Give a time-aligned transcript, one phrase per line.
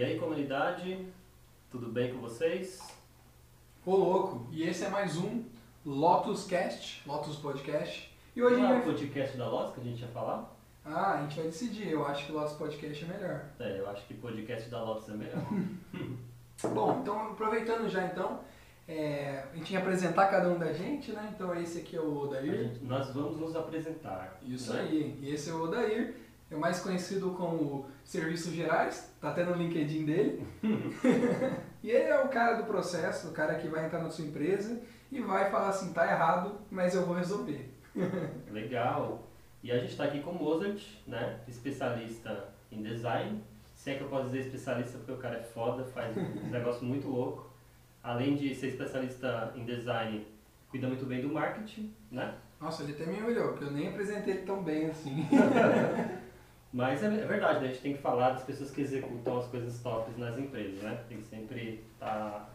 [0.00, 1.06] E aí, comunidade,
[1.70, 2.80] tudo bem com vocês?
[3.84, 5.44] Ô louco, e esse é mais um
[5.84, 8.10] Lotus Cast, Lotus Podcast.
[8.34, 8.82] E hoje Não é o vai...
[8.82, 10.56] podcast da Lotus que a gente ia falar?
[10.86, 13.44] Ah, a gente vai decidir, eu acho que o Lotus Podcast é melhor.
[13.58, 15.44] É, eu acho que podcast da Lotus é melhor.
[16.74, 18.40] Bom, então aproveitando já então,
[18.88, 21.30] é, a gente ia apresentar cada um da gente, né?
[21.34, 22.70] Então esse aqui é o Odair.
[22.70, 24.40] gente- nós vamos nos apresentar.
[24.46, 24.80] Isso né?
[24.80, 26.14] aí, e esse é o Odair,
[26.50, 30.46] é mais conhecido como Serviços Gerais, tá até no LinkedIn dele.
[31.82, 34.80] e ele é o cara do processo, o cara que vai entrar na sua empresa
[35.12, 37.70] e vai falar assim, tá errado, mas eu vou resolver.
[38.50, 39.22] Legal.
[39.62, 41.38] E a gente está aqui com o Mozart, né?
[41.46, 43.42] Especialista em design.
[43.74, 46.84] Se é que eu posso dizer especialista porque o cara é foda, faz um negócio
[46.84, 47.48] muito louco.
[48.02, 50.26] Além de ser especialista em design,
[50.70, 52.34] cuida muito bem do marketing, né?
[52.60, 55.26] Nossa, ele até me olhou, porque eu nem apresentei ele tão bem assim.
[56.72, 57.66] Mas é, é verdade, né?
[57.66, 61.02] A gente tem que falar das pessoas que executam as coisas tops nas empresas, né?
[61.08, 62.48] Tem que sempre estar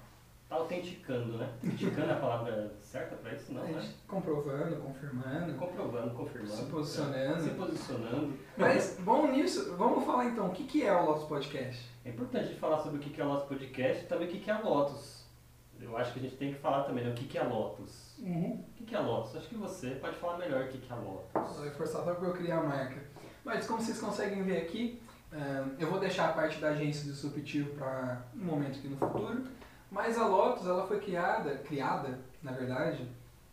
[0.50, 1.50] tá, autenticando, né?
[1.62, 3.90] Autenticando é a palavra certa para isso, não, né?
[4.08, 6.56] comprovando, confirmando, Comprovando, confirmando.
[6.56, 7.44] se posicionando.
[7.44, 8.34] Se posicionando.
[8.58, 11.90] Mas, bom nisso, vamos falar então, o que, que é o Lotus Podcast?
[12.06, 14.40] É importante falar sobre o que que é o nosso podcast e também o que
[14.40, 15.25] que é a Lotus.
[15.81, 17.12] Eu acho que a gente tem que falar também, né?
[17.12, 18.18] O que que é a Lotus.
[18.20, 18.64] Uhum.
[18.70, 19.36] O que que é a Lotus?
[19.36, 21.58] Acho que você pode falar melhor o que que é a Lotus.
[21.59, 23.02] Vai forçar só para eu criar a marca.
[23.46, 25.00] Mas como vocês conseguem ver aqui,
[25.80, 29.44] eu vou deixar a parte da agência disruptivo para um momento aqui no futuro.
[29.92, 33.08] Mas a Lotus, ela foi criada, criada, na verdade,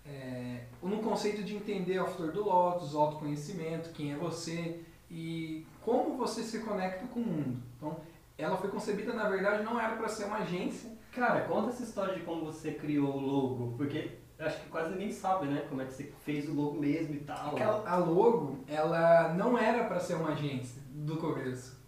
[0.05, 6.17] é, no conceito de entender a flor do Lotus, autoconhecimento, quem é você e como
[6.17, 7.63] você se conecta com o mundo.
[7.77, 8.01] Então,
[8.39, 12.15] ela foi concebida, na verdade, não era para ser uma agência, Cara, conta essa história
[12.15, 14.13] de como você criou o logo, porque
[14.43, 15.65] eu acho que quase ninguém sabe, né?
[15.69, 17.51] Como é que você fez o logo mesmo e tal.
[17.55, 21.81] Aquela- a logo, ela não era para ser uma agência do começo.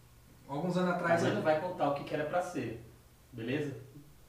[0.49, 1.25] Alguns anos Mas atrás.
[1.25, 2.85] ele não vai contar o que que era pra ser,
[3.33, 3.75] beleza?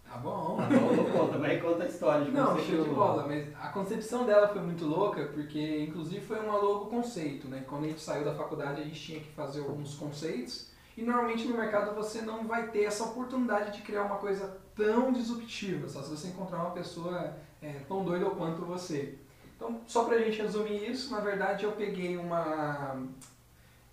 [0.09, 0.57] Tá bom.
[0.57, 3.47] Tá bom, não conta, vai conta a história de como Não, show de bola, mas
[3.59, 7.63] a concepção dela foi muito louca, porque inclusive foi uma logo conceito, né?
[7.67, 11.47] Quando a gente saiu da faculdade, a gente tinha que fazer alguns conceitos, e normalmente
[11.47, 16.01] no mercado você não vai ter essa oportunidade de criar uma coisa tão disruptiva, só
[16.01, 19.17] se você encontrar uma pessoa é, tão doida quanto você.
[19.55, 23.03] Então, só pra gente resumir isso, na verdade eu peguei uma.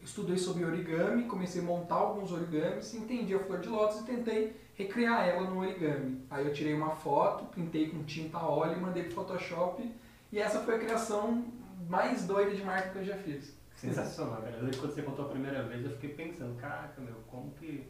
[0.01, 4.57] Estudei sobre origami, comecei a montar alguns origamis, entendi a flor de lótus e tentei
[4.75, 6.25] recriar ela no origami.
[6.29, 9.89] Aí eu tirei uma foto, pintei com tinta óleo e mandei pro Photoshop.
[10.33, 11.45] E essa foi a criação
[11.89, 13.57] mais doida de marca que eu já fiz.
[13.77, 17.87] Sensacional, lembro quando você contou a primeira vez, eu fiquei pensando, caraca, meu, como que,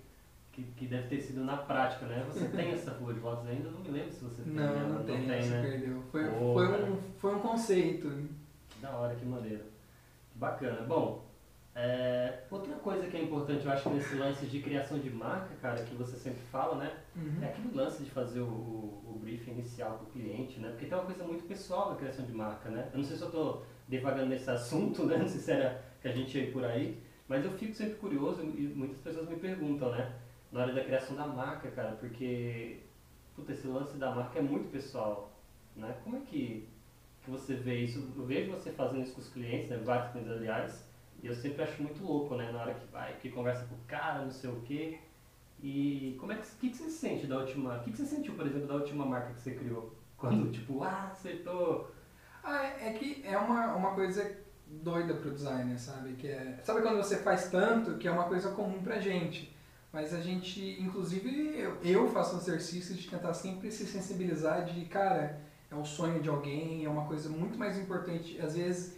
[0.53, 2.25] que, que deve ter sido na prática, né?
[2.29, 3.69] Você tem essa flor de lótus ainda?
[3.69, 4.53] Eu não me lembro se você tem.
[4.53, 4.89] Não, ela.
[4.89, 5.63] não tem, se né?
[5.63, 6.03] perdeu.
[6.13, 8.29] Foi, Pô, foi, um, foi um conceito.
[8.81, 9.65] Da hora, que maneiro.
[10.31, 10.83] Que bacana.
[10.83, 11.25] Bom,
[11.75, 15.83] é, outra coisa que é importante, eu acho, nesse lance de criação de marca, cara,
[15.83, 16.93] que você sempre fala, né?
[17.17, 17.43] Uhum.
[17.43, 20.69] É aquele lance de fazer o, o, o briefing inicial para o cliente, né?
[20.71, 22.91] Porque tem uma coisa muito pessoal na criação de marca, né?
[22.93, 25.17] Eu não sei se eu estou devagando nesse assunto, né?
[25.23, 27.95] Não sei se era que a gente ia ir por aí, mas eu fico sempre
[27.95, 30.13] curioso e muitas pessoas me perguntam, né?
[30.53, 32.81] Na hora da criação da marca, cara, porque
[33.35, 35.33] puta, esse lance da marca é muito pessoal,
[35.75, 35.97] né?
[36.05, 36.69] Como é que,
[37.23, 38.13] que você vê isso?
[38.17, 39.79] Eu vejo você fazendo isso com os clientes, né?
[39.79, 40.87] Vários clientes, aliás,
[41.23, 42.51] e eu sempre acho muito louco, né?
[42.53, 44.99] Na hora que vai, que conversa com o cara, não sei o quê.
[45.63, 47.77] E como é que, que, que você sente da última.
[47.77, 49.95] O que, que você sentiu, por exemplo, da última marca que você criou?
[50.19, 51.91] Quando, tipo, ah, acertou.
[52.43, 56.15] Ah, é é que é uma, uma coisa doida pro designer, sabe?
[56.15, 59.52] Que é, sabe quando você faz tanto que é uma coisa comum pra gente.
[59.92, 64.86] Mas a gente, inclusive, eu, eu faço um exercício de tentar sempre se sensibilizar de,
[64.86, 65.38] cara,
[65.70, 68.41] é um sonho de alguém, é uma coisa muito mais importante.
[68.41, 68.97] Às vezes,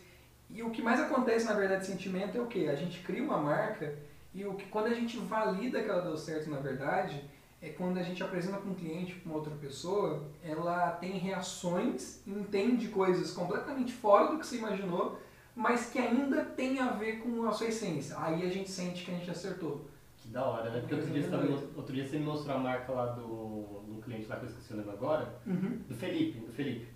[0.49, 2.69] e o que mais acontece, na verdade, de sentimento é o quê?
[2.71, 3.93] A gente cria uma marca
[4.32, 7.25] e o que, quando a gente valida que ela deu certo, na verdade,
[7.61, 12.21] é quando a gente apresenta para um cliente, para uma outra pessoa, ela tem reações,
[12.26, 15.19] entende coisas completamente fora do que você imaginou,
[15.56, 18.17] mas que ainda tem a ver com a sua essência.
[18.19, 19.88] Aí a gente sente que a gente acertou.
[20.35, 20.81] Da hora, né?
[20.81, 24.27] Porque outro dia, você outro dia você me mostrou a marca lá do, do cliente
[24.27, 26.89] lá que eu esqueci o nome agora, do Felipe, do Felipe.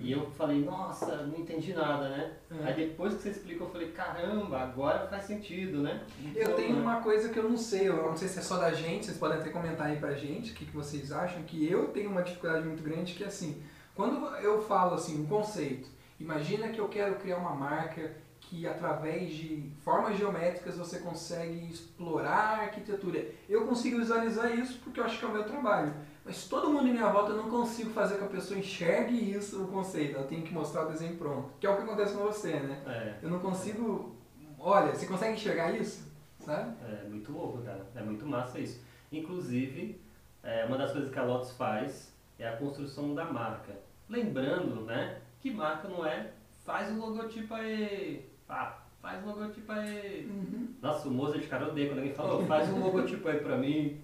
[0.00, 2.32] E eu falei, nossa, não entendi nada, né?
[2.50, 2.64] É.
[2.68, 6.02] Aí depois que você explicou, eu falei, caramba, agora faz sentido, né?
[6.34, 6.80] Eu Então, tenho né?
[6.82, 9.18] uma coisa que eu não sei, eu não sei se é só da gente, vocês
[9.18, 12.22] podem até comentar aí pra gente o que, que vocês acham, que eu tenho uma
[12.22, 13.62] dificuldade muito grande que é assim,
[13.94, 15.88] quando eu falo assim, um conceito,
[16.20, 18.12] imagina que eu quero criar uma marca
[18.54, 23.26] que através de formas geométricas você consegue explorar a arquitetura.
[23.48, 25.92] Eu consigo visualizar isso porque eu acho que é o meu trabalho.
[26.24, 29.32] Mas todo mundo em minha volta eu não consigo fazer com que a pessoa enxergue
[29.32, 30.16] isso no conceito.
[30.16, 31.50] Ela tem que mostrar o desenho pronto.
[31.58, 32.82] Que é o que acontece com você, né?
[32.86, 34.14] É, Eu não consigo.
[34.58, 36.14] Olha, você consegue enxergar isso?
[36.38, 36.74] Sabe?
[36.86, 37.86] é muito louco, cara.
[37.94, 38.80] É muito massa isso.
[39.10, 40.00] Inclusive,
[40.42, 43.74] é, uma das coisas que a Lotus faz é a construção da marca.
[44.08, 46.30] Lembrando, né, que marca não é
[46.64, 50.26] faz o logotipo aí, pá, faz o logotipo aí.
[50.30, 50.68] Uhum.
[50.80, 54.00] Nossa, o de cara odeia quando alguém fala, "Ô, faz um logotipo aí pra mim,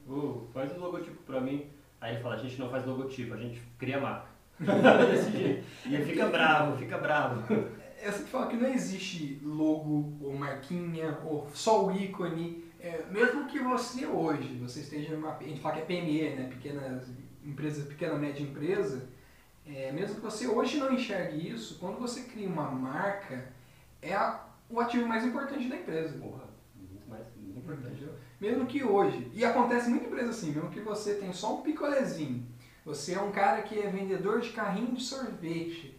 [0.53, 1.67] faz um logotipo pra mim.
[2.01, 4.29] Aí ele fala, a gente não faz logotipo, a gente cria marca.
[4.59, 5.67] Desse jeito.
[5.87, 7.45] E ele fica bravo, fica bravo.
[8.03, 12.65] Eu sempre falo que não existe logo ou marquinha ou só o ícone.
[12.81, 15.37] É, mesmo que você hoje, você esteja numa.
[15.37, 16.49] A gente fala que é PME, né?
[16.49, 17.03] Pequena
[17.45, 19.11] empresa, pequena média empresa.
[19.67, 23.53] É, mesmo que você hoje não enxergue isso, quando você cria uma marca,
[24.03, 26.19] é a- o ativo mais importante da empresa.
[26.19, 26.45] Porra,
[26.75, 28.09] muito mais, muito importante.
[28.41, 32.47] Mesmo que hoje, e acontece muita empresa assim, mesmo que você tem só um picolézinho,
[32.85, 35.99] você é um cara que é vendedor de carrinho de sorvete.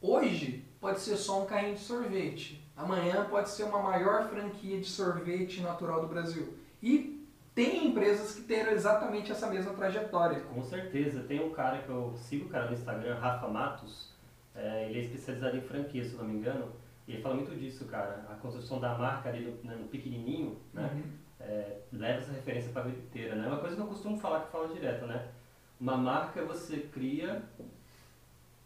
[0.00, 2.66] Hoje pode ser só um carrinho de sorvete.
[2.76, 6.54] Amanhã pode ser uma maior franquia de sorvete natural do Brasil.
[6.82, 7.22] E
[7.54, 10.40] tem empresas que terão exatamente essa mesma trajetória.
[10.40, 14.10] Com certeza, tem um cara que eu sigo o cara no Instagram, Rafa Matos,
[14.54, 16.72] é, ele é especializado em franquia, se não me engano,
[17.12, 18.26] ele fala muito disso, cara.
[18.30, 20.90] A construção da marca ali no, né, no pequenininho, né?
[20.94, 21.02] Uhum.
[21.40, 23.46] é, leva essa referência para a vida inteira, né?
[23.46, 25.28] Uma coisa que eu costumo falar, que eu falo direto, né?
[25.80, 27.42] Uma marca você cria...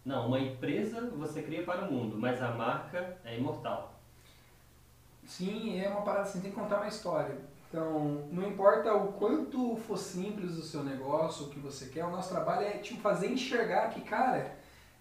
[0.05, 4.01] Não, uma empresa você cria para o mundo, mas a marca é imortal.
[5.25, 7.37] Sim, é uma parada assim, tem que contar uma história.
[7.69, 12.11] Então, não importa o quanto for simples o seu negócio, o que você quer, o
[12.11, 14.55] nosso trabalho é tipo, fazer enxergar que, cara,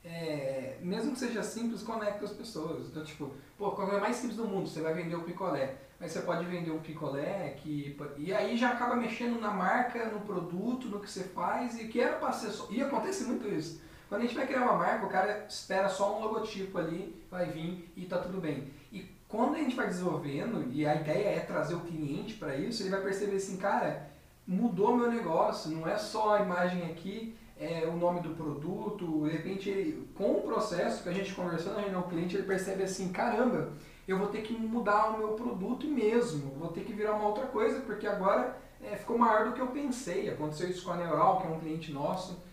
[0.04, 2.88] é, mesmo que seja simples, conecta as pessoas.
[2.88, 4.68] Então, tipo, pô, qual é mais simples do mundo?
[4.68, 5.76] Você vai vender o picolé.
[6.00, 7.98] Mas você pode vender um picolé que.
[8.18, 12.02] E aí já acaba mexendo na marca, no produto, no que você faz, e que
[12.02, 12.68] era pra ser só.
[12.70, 13.82] E acontece muito isso.
[14.10, 17.48] Quando a gente vai criar uma marca, o cara espera só um logotipo ali, vai
[17.48, 18.72] vir e tá tudo bem.
[18.92, 22.84] E quando a gente vai desenvolvendo, e a ideia é trazer o cliente para isso,
[22.84, 24.10] ele vai perceber assim, cara,
[24.46, 29.32] mudou meu negócio, não é só a imagem aqui, é o nome do produto, de
[29.32, 33.72] repente, ele, com o processo que a gente conversando o cliente, ele percebe assim, caramba,
[34.08, 37.48] eu vou ter que mudar o meu produto mesmo, vou ter que virar uma outra
[37.48, 40.30] coisa, porque agora é, ficou maior do que eu pensei.
[40.30, 42.44] Aconteceu isso com a Neural, que é um cliente nosso.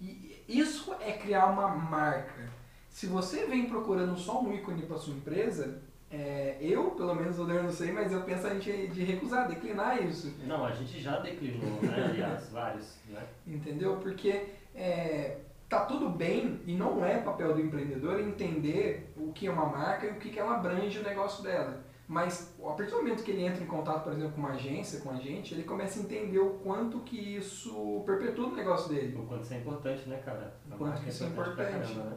[0.00, 2.50] E isso é criar uma marca.
[2.88, 7.46] Se você vem procurando só um ícone para sua empresa, é, eu, pelo menos, eu
[7.46, 10.34] não sei, mas eu penso a gente de recusar, declinar isso.
[10.44, 12.06] Não, a gente já declinou, né?
[12.10, 13.24] Aliás, vários, né?
[13.46, 13.96] Entendeu?
[13.98, 19.50] Porque é, tá tudo bem e não é papel do empreendedor entender o que é
[19.52, 21.84] uma marca e o que, que ela abrange o negócio dela.
[22.08, 24.98] Mas a partir do momento que ele entra em contato, por exemplo, com uma agência,
[24.98, 29.16] com a gente, ele começa a entender o quanto que isso perpetua o negócio dele.
[29.16, 30.56] O quanto isso é importante, né, cara?
[30.66, 31.70] O quanto marca isso é importante.
[31.70, 32.16] caramba, né?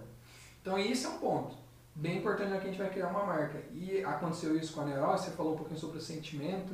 [0.63, 1.62] Então esse é um ponto
[1.95, 3.60] bem importante na que a gente vai criar uma marca.
[3.74, 6.74] E aconteceu isso com a Neural, você falou um pouquinho sobre o sentimento.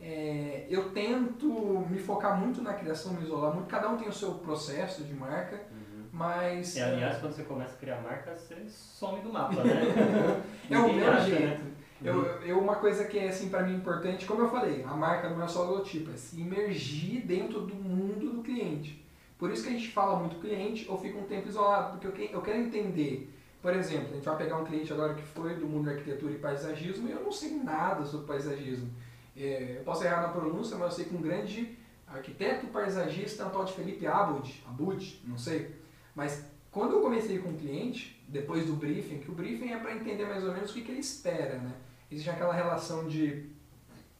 [0.00, 1.46] É, eu tento
[1.88, 3.68] me focar muito na criação, me isolar muito.
[3.68, 6.04] Cada um tem o seu processo de marca, Uhum.
[6.12, 9.72] mas E, aliás, quando você começa a criar marca, você some do mapa, né?
[10.70, 11.62] é o meu acha, jeito.
[11.64, 11.70] né?
[12.02, 15.30] Eu, eu, uma coisa que é assim para mim importante, como eu falei, a marca
[15.30, 19.02] não é só logotipo, é se imergir dentro do mundo do cliente.
[19.38, 22.12] Por isso que a gente fala muito cliente ou fica um tempo isolado, porque eu,
[22.12, 23.30] que- eu quero entender.
[23.64, 26.34] Por exemplo, a gente vai pegar um cliente agora que foi do mundo da arquitetura
[26.34, 28.92] e paisagismo e eu não sei nada sobre paisagismo.
[29.34, 33.46] É, eu posso errar na pronúncia, mas eu sei que um grande arquiteto paisagista é
[33.46, 35.76] um tal de Felipe Abud, Abud, não sei.
[36.14, 39.94] Mas quando eu comecei com o cliente, depois do briefing, que o briefing é para
[39.94, 41.72] entender mais ou menos o que, que ele espera, né?
[42.12, 43.48] Existe aquela relação de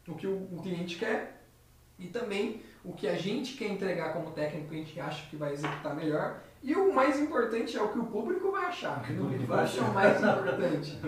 [0.07, 1.45] o que o, o cliente quer
[1.99, 5.53] e também o que a gente quer entregar como técnico, a gente acha que vai
[5.53, 6.41] executar melhor.
[6.65, 8.97] E o mais importante é o que o público vai achar.
[8.97, 9.87] O que o público vai é achar.
[9.87, 10.99] o mais importante.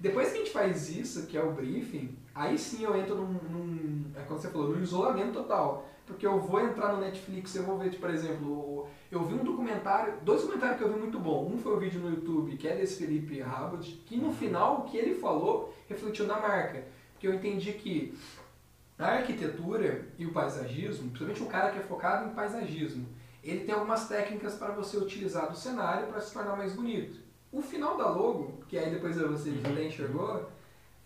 [0.00, 3.32] Depois que a gente faz isso, que é o briefing, aí sim eu entro num,
[3.48, 5.88] num é como você falou, num isolamento total.
[6.04, 9.44] Porque eu vou entrar no Netflix, eu vou ver, tipo, por exemplo, eu vi um
[9.44, 11.48] documentário, dois documentários que eu vi muito bom.
[11.48, 14.82] Um foi o vídeo no YouTube, que é desse Felipe Rabot, que no final o
[14.82, 16.84] que ele falou refletiu na marca.
[17.12, 18.18] Porque eu entendi que
[18.98, 23.06] a arquitetura e o paisagismo, principalmente o cara que é focado em paisagismo,
[23.44, 27.20] ele tem algumas técnicas para você utilizar do cenário para se tornar mais bonito.
[27.52, 29.60] O final da logo, que aí depois você Uhum.
[29.64, 30.48] até enxergou,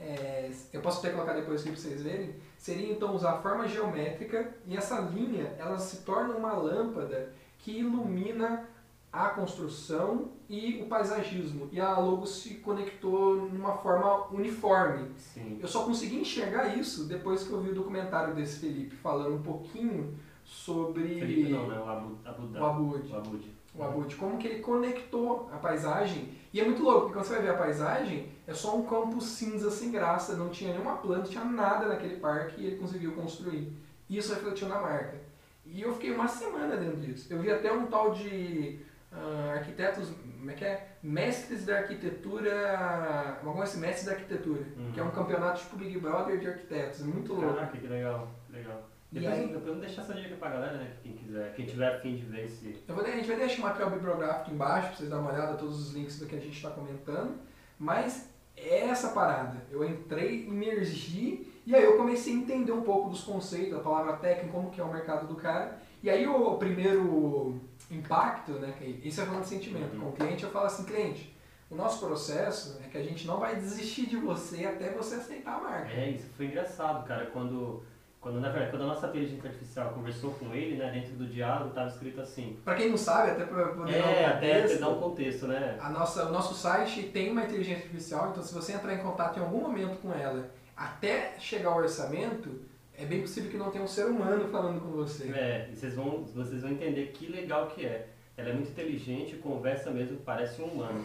[0.00, 3.66] é, eu posso até colocar depois aqui para vocês verem, seria então usar a forma
[3.66, 8.68] geométrica e essa linha ela se torna uma lâmpada que ilumina
[9.12, 11.68] a construção e o paisagismo.
[11.73, 15.11] E a logo se conectou numa forma uniforme.
[15.16, 15.59] Sim.
[15.61, 19.42] Eu só consegui enxergar isso depois que eu vi o documentário desse Felipe falando um
[19.42, 20.16] pouquinho
[20.49, 21.78] sobre Felipe não, né?
[21.78, 23.12] O Abu, Abu o Abud.
[23.12, 23.55] O Abud.
[23.75, 26.33] O Abud, como que ele conectou a paisagem.
[26.52, 29.21] E é muito louco, porque quando você vai ver a paisagem, é só um campo
[29.21, 33.12] cinza sem graça, não tinha nenhuma planta, não tinha nada naquele parque e ele conseguiu
[33.12, 33.71] construir.
[34.09, 35.19] Isso refletiu na marca.
[35.67, 37.31] E eu fiquei uma semana dentro disso.
[37.31, 38.81] Eu vi até um tal de
[39.12, 40.97] uh, arquitetos, como é que é?
[41.02, 44.93] Mestres da arquitetura, alguma coisa assim, mestres da arquitetura, uhum.
[44.93, 47.55] que é um campeonato tipo Big Brother de arquitetos, é muito louco.
[47.55, 48.88] Caraca, que legal, legal.
[49.11, 50.93] Depois, aí, depois deixar essa dica pra galera, né?
[51.03, 52.83] Quem quiser, quem tiver afim de ver esse.
[52.87, 55.57] Eu vou, a gente vai deixar o material bibliográfico embaixo pra vocês darem uma olhada,
[55.57, 57.38] todos os links do que a gente está comentando.
[57.79, 59.65] Mas é essa parada.
[59.71, 64.15] Eu entrei, imergi e aí eu comecei a entender um pouco dos conceitos, a palavra
[64.15, 65.79] técnica, como que é o mercado do cara.
[66.03, 67.61] E aí o primeiro
[67.91, 68.75] impacto, né?
[69.03, 69.95] Isso é falando de sentimento.
[69.95, 70.00] Uhum.
[70.00, 71.37] Com o cliente eu falo assim, cliente,
[71.71, 75.57] o nosso processo é que a gente não vai desistir de você até você aceitar
[75.57, 75.93] a marca.
[75.93, 77.83] É, isso foi engraçado, cara, quando
[78.20, 81.68] quando, na verdade, quando a nossa inteligência artificial conversou com ele, né, dentro do diálogo
[81.68, 82.58] estava escrito assim.
[82.64, 85.46] Para quem não sabe, até para poder é, dar um contexto, até dar um contexto,
[85.46, 85.78] né?
[85.80, 89.38] A nossa, o nosso site tem uma inteligência artificial, então se você entrar em contato
[89.38, 92.60] em algum momento com ela, até chegar ao orçamento,
[92.96, 95.30] é bem possível que não tenha um ser humano falando com você.
[95.30, 98.08] É, e vocês vão, vocês vão entender que legal que é.
[98.37, 101.04] Ela é muito inteligente, conversa mesmo, parece um humano.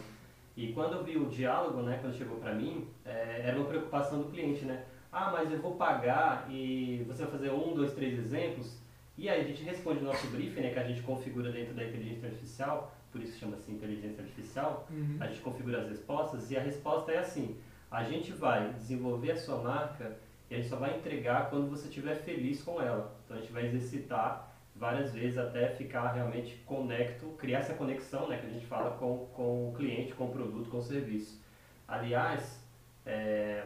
[0.55, 4.19] E quando eu vi o diálogo, né, quando chegou para mim, é, era uma preocupação
[4.19, 4.83] do cliente, né?
[5.13, 8.75] Ah, mas eu vou pagar e você vai fazer um, dois, três exemplos.
[9.15, 11.83] E aí a gente responde o nosso briefing, né, que a gente configura dentro da
[11.83, 15.17] inteligência artificial, por isso chama-se inteligência artificial, uhum.
[15.19, 17.55] a gente configura as respostas e a resposta é assim,
[17.91, 20.17] a gente vai desenvolver a sua marca
[20.49, 23.15] e a gente só vai entregar quando você estiver feliz com ela.
[23.23, 28.37] Então a gente vai exercitar várias vezes até ficar realmente conecto, criar essa conexão, né,
[28.39, 31.39] que a gente fala com, com o cliente, com o produto, com o serviço.
[31.87, 32.67] Aliás,
[33.05, 33.63] é,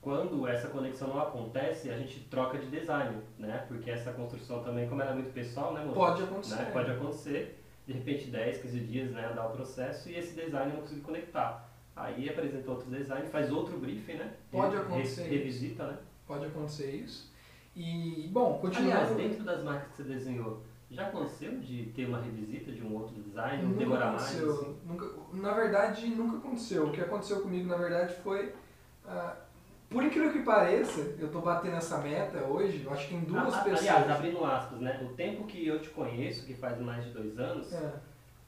[0.00, 3.64] quando essa conexão não acontece, a gente troca de design, né?
[3.66, 6.56] Porque essa construção também, como ela é muito pessoal, né, Pode acontecer.
[6.56, 6.70] Né?
[6.72, 10.82] Pode acontecer, de repente 10, 15 dias, né, andar o processo e esse design não
[10.82, 11.68] conseguir conectar.
[11.96, 14.32] Aí apresenta outro design, faz outro briefing, né?
[14.52, 15.22] Pode acontecer.
[15.24, 15.98] Revisita, né?
[16.26, 17.32] Pode acontecer isso.
[17.74, 18.92] E, bom, continuando...
[18.92, 22.94] Aliás, dentro das marcas que você desenhou, já aconteceu de ter uma revisita de um
[22.94, 24.46] outro design, nunca demorar aconteceu.
[24.46, 24.60] mais?
[24.60, 24.76] Assim?
[24.86, 26.86] Nunca, na verdade, nunca aconteceu.
[26.86, 28.54] O que aconteceu comigo, na verdade, foi...
[29.04, 29.47] Uh,
[29.90, 33.54] por incrível que pareça, eu estou batendo essa meta hoje, eu acho que tem duas
[33.54, 33.80] ah, pessoas.
[33.80, 35.00] Aliás, abrindo aspas, né?
[35.02, 37.92] O tempo que eu te conheço, que faz mais de dois anos, é.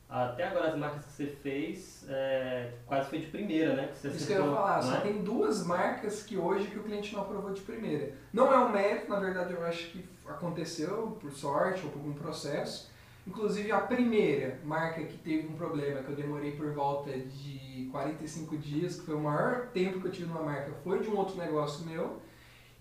[0.08, 3.88] até agora as marcas que você fez é, quase foi de primeira, né?
[3.88, 5.00] Que você Isso que eu ia falar, só é?
[5.00, 8.12] tem duas marcas que hoje que o cliente não aprovou de primeira.
[8.32, 12.12] Não é um mérito, na verdade eu acho que aconteceu por sorte ou por algum
[12.12, 12.90] processo.
[13.26, 18.56] Inclusive a primeira marca que teve um problema, que eu demorei por volta de 45
[18.56, 21.36] dias, que foi o maior tempo que eu tive numa marca, foi de um outro
[21.36, 22.20] negócio meu.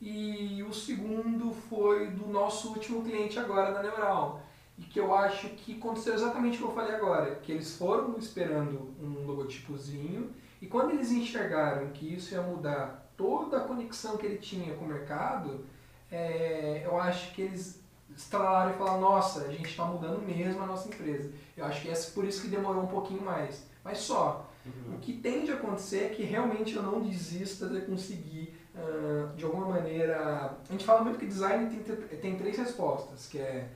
[0.02, 4.42] E o segundo foi do nosso último cliente agora na Neural.
[4.78, 8.18] E que eu acho que aconteceu exatamente o que eu falei agora, que eles foram
[8.18, 14.26] esperando um logotipozinho e quando eles enxergaram que isso ia mudar toda a conexão que
[14.26, 15.66] ele tinha com o mercado,
[16.12, 17.82] é, eu acho que eles
[18.20, 21.32] estralaram e falaram, nossa, a gente está mudando mesmo a nossa empresa.
[21.56, 23.66] Eu acho que é por isso que demorou um pouquinho mais.
[23.84, 24.96] Mas só, uhum.
[24.96, 29.46] o que tende a acontecer é que realmente eu não desista de conseguir, uh, de
[29.46, 30.58] alguma maneira...
[30.68, 33.70] A gente fala muito que design tem, tem três respostas, que é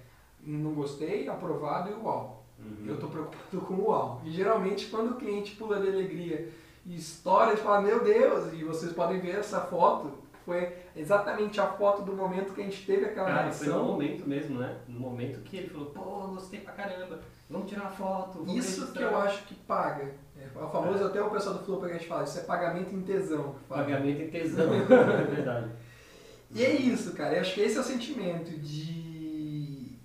[0.45, 2.43] não gostei, aprovado e uau.
[2.59, 2.85] Uhum.
[2.85, 4.21] Eu estou preocupado com o uau.
[4.25, 6.51] E geralmente quando o cliente pula de alegria
[6.85, 10.11] e história, ele fala, meu Deus, e vocês podem ver essa foto,
[10.45, 13.65] foi exatamente a foto do momento que a gente teve aquela Cara, reação.
[13.65, 14.77] Foi no momento mesmo, né?
[14.87, 17.19] No momento que ele falou, pô, gostei pra caramba,
[17.49, 18.43] vamos tirar uma foto.
[18.47, 18.91] Isso registrar.
[18.91, 20.13] que eu acho que paga.
[20.37, 21.07] É o famoso, é.
[21.07, 23.55] até o pessoal do Flow que a gente fala, isso é pagamento em tesão.
[23.69, 25.71] Pagamento em tesão, é verdade.
[26.51, 27.35] E é isso, cara.
[27.35, 29.97] Eu acho que esse é o sentimento de.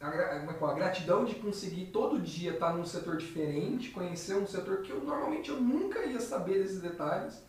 [0.00, 4.82] A, é a gratidão de conseguir todo dia estar num setor diferente, conhecer um setor
[4.82, 7.42] que eu normalmente eu nunca ia saber desses detalhes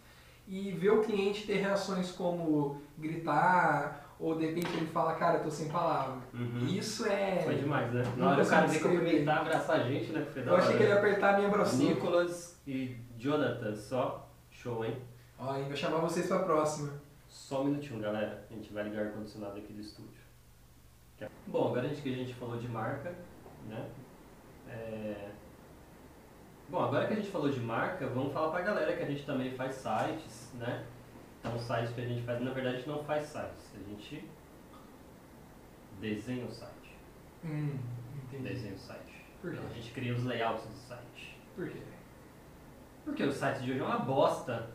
[0.48, 5.44] e ver o cliente ter reações como gritar, ou de repente ele fala, cara, eu
[5.44, 6.18] tô sem palavra.
[6.34, 6.66] Uhum.
[6.68, 7.42] Isso é.
[7.44, 8.04] Foi demais, né?
[8.18, 10.26] Na hora o cara veio cumprimentar, abraçar a gente, né?
[10.36, 11.94] eu achei que ele ia apertar a minha brocinha.
[11.94, 14.98] Nicolas e Jonathan, só show, hein?
[15.38, 15.66] Ó, hein?
[15.66, 16.94] Vou chamar vocês pra próxima.
[17.28, 18.46] Só um minutinho, galera.
[18.50, 20.24] A gente vai ligar o ar-condicionado aqui do estúdio.
[21.48, 23.14] Bom, agora a gente, que a gente falou de marca,
[23.68, 23.90] né?
[24.68, 25.30] É,
[26.74, 29.24] Bom, agora que a gente falou de marca, vamos falar pra galera que a gente
[29.28, 30.84] também faz sites, né?
[31.40, 34.28] Então, sites que a gente faz, na verdade, a gente não faz sites, a gente
[36.02, 36.98] desenha o site.
[37.46, 37.78] Hum,
[38.24, 38.50] entendi.
[38.50, 39.24] Desenha o site.
[39.40, 39.58] Por quê?
[39.60, 41.38] Então, a gente cria os layouts do site.
[41.56, 41.78] Por quê?
[43.06, 44.68] Porque o site de hoje é uma bosta.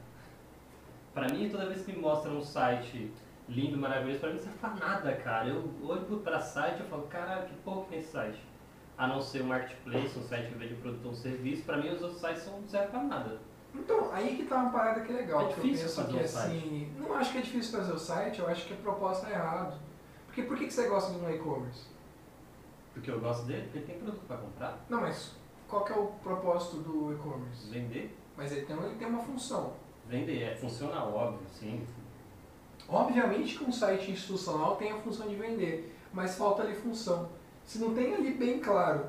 [1.12, 3.10] Pra mim, toda vez que me mostram um site
[3.48, 5.48] lindo, maravilhoso, pra mim não serve pra nada, cara.
[5.48, 8.38] Eu olho pra site e falo, caralho, que pouco tem esse site
[8.98, 12.02] a não ser o marketplace, um site que vende produto ou serviço, para mim os
[12.02, 13.40] outros sites não servem para nada.
[13.72, 15.42] Então, aí que tá uma parada que é legal.
[15.42, 18.48] É difícil fazer que, um assim, Não acho que é difícil fazer o site, eu
[18.48, 19.78] acho que a proposta é errada.
[20.26, 21.86] Porque por que, que você gosta do e-commerce?
[22.92, 25.36] Porque eu gosto dele, porque ele tem produto para comprar, Não, mas
[25.68, 27.70] qual que é o propósito do e-commerce?
[27.70, 28.16] vender.
[28.36, 29.74] Mas ele tem, ele tem uma função.
[30.08, 31.86] Vender é funcional, óbvio, sim.
[32.88, 37.28] Obviamente que um site institucional tem a função de vender, mas falta ali função.
[37.68, 39.02] Se não tem ali bem claro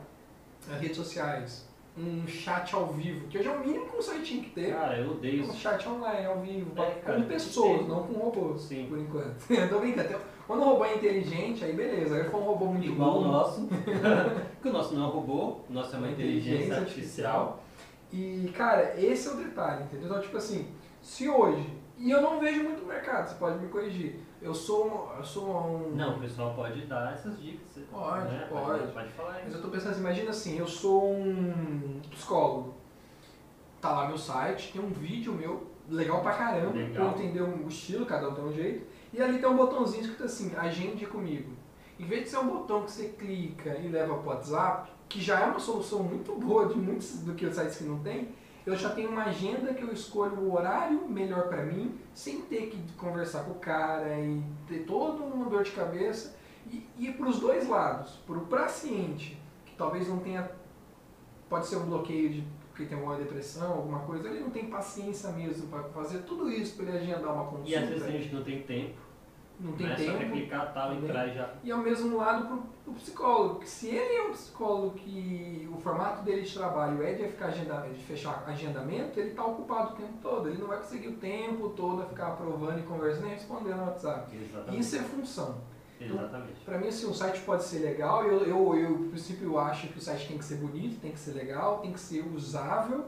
[0.70, 1.66] as redes sociais,
[1.98, 4.74] um chat ao vivo, que hoje é o mínimo que um site tinha que ter.
[4.74, 5.58] Cara, eu odeio Um isso.
[5.60, 8.88] chat online, ao vivo, É, com cara, que pessoas, não com robôs, Sim.
[8.90, 9.48] por enquanto.
[9.70, 10.20] Tô brincando.
[10.46, 12.18] Quando o robô é inteligente, aí beleza.
[12.18, 13.66] Aí for um robô muito Igual o burro, nosso.
[14.56, 17.64] Porque o nosso não é um robô, o nosso é uma inteligência artificial.
[18.12, 20.08] E, cara, esse é o detalhe, entendeu?
[20.10, 20.68] Então, tipo assim,
[21.02, 21.66] se hoje,
[21.98, 25.18] e eu não vejo muito mercado, você pode me corrigir, eu sou um...
[25.18, 27.84] Eu sou um Não, o pessoal pode dar essas dicas.
[27.92, 28.48] Pode, né?
[28.50, 28.88] pode.
[28.92, 32.76] Pode falar Mas eu tô pensando assim, imagina assim, eu sou um psicólogo.
[33.82, 37.14] Tá lá meu site, tem um vídeo meu, legal pra caramba, Legal.
[37.14, 38.86] pra entender o estilo, cada um tem um jeito.
[39.14, 41.54] E ali tem um botãozinho escrito assim, agende comigo.
[42.00, 45.40] Em vez de ser um botão que você clica e leva pro WhatsApp, que já
[45.40, 48.30] é uma solução muito boa de muitos do que os sites que não tem,
[48.70, 52.68] eu já tenho uma agenda que eu escolho o horário melhor pra mim, sem ter
[52.68, 56.36] que conversar com o cara e ter toda uma dor de cabeça.
[56.72, 60.50] E, e para os dois lados, para o paciente, que talvez não tenha,
[61.50, 65.34] pode ser um bloqueio de porque tem alguma depressão, alguma coisa, ele não tem paciência
[65.34, 67.70] mesmo para fazer tudo isso para ele agendar uma consulta.
[67.70, 68.96] E às vezes a gente não tem tempo,
[69.60, 70.32] não tem quer tempo.
[70.32, 71.04] clicar tal, também.
[71.04, 71.54] entrar e já.
[71.64, 75.78] E ao mesmo lado pro, pro psicólogo, que se ele é um psicólogo que o
[75.78, 79.96] formato dele de trabalho é de, ficar agenda, de fechar agendamento, ele está ocupado o
[79.98, 80.48] tempo todo.
[80.48, 83.86] Ele não vai conseguir o tempo todo a ficar aprovando e conversando e respondendo no
[83.88, 84.36] WhatsApp.
[84.36, 84.80] Exatamente.
[84.80, 85.58] Isso é função.
[86.00, 86.62] Exatamente.
[86.64, 88.24] Pra mim, assim, o site pode ser legal.
[88.24, 91.12] Eu, eu, eu, no princípio, eu acho que o site tem que ser bonito, tem
[91.12, 93.06] que ser legal, tem que ser usável,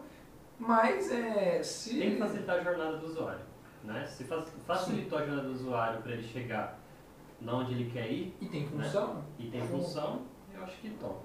[0.60, 1.98] mas é, se...
[1.98, 3.51] Tem que facilitar a jornada do usuário.
[3.84, 4.06] Né?
[4.06, 6.80] Se fa- facilitou a jornada do usuário para ele chegar
[7.40, 9.24] na onde ele quer ir E tem função.
[9.40, 10.22] e tem função,
[10.54, 11.20] eu acho que top.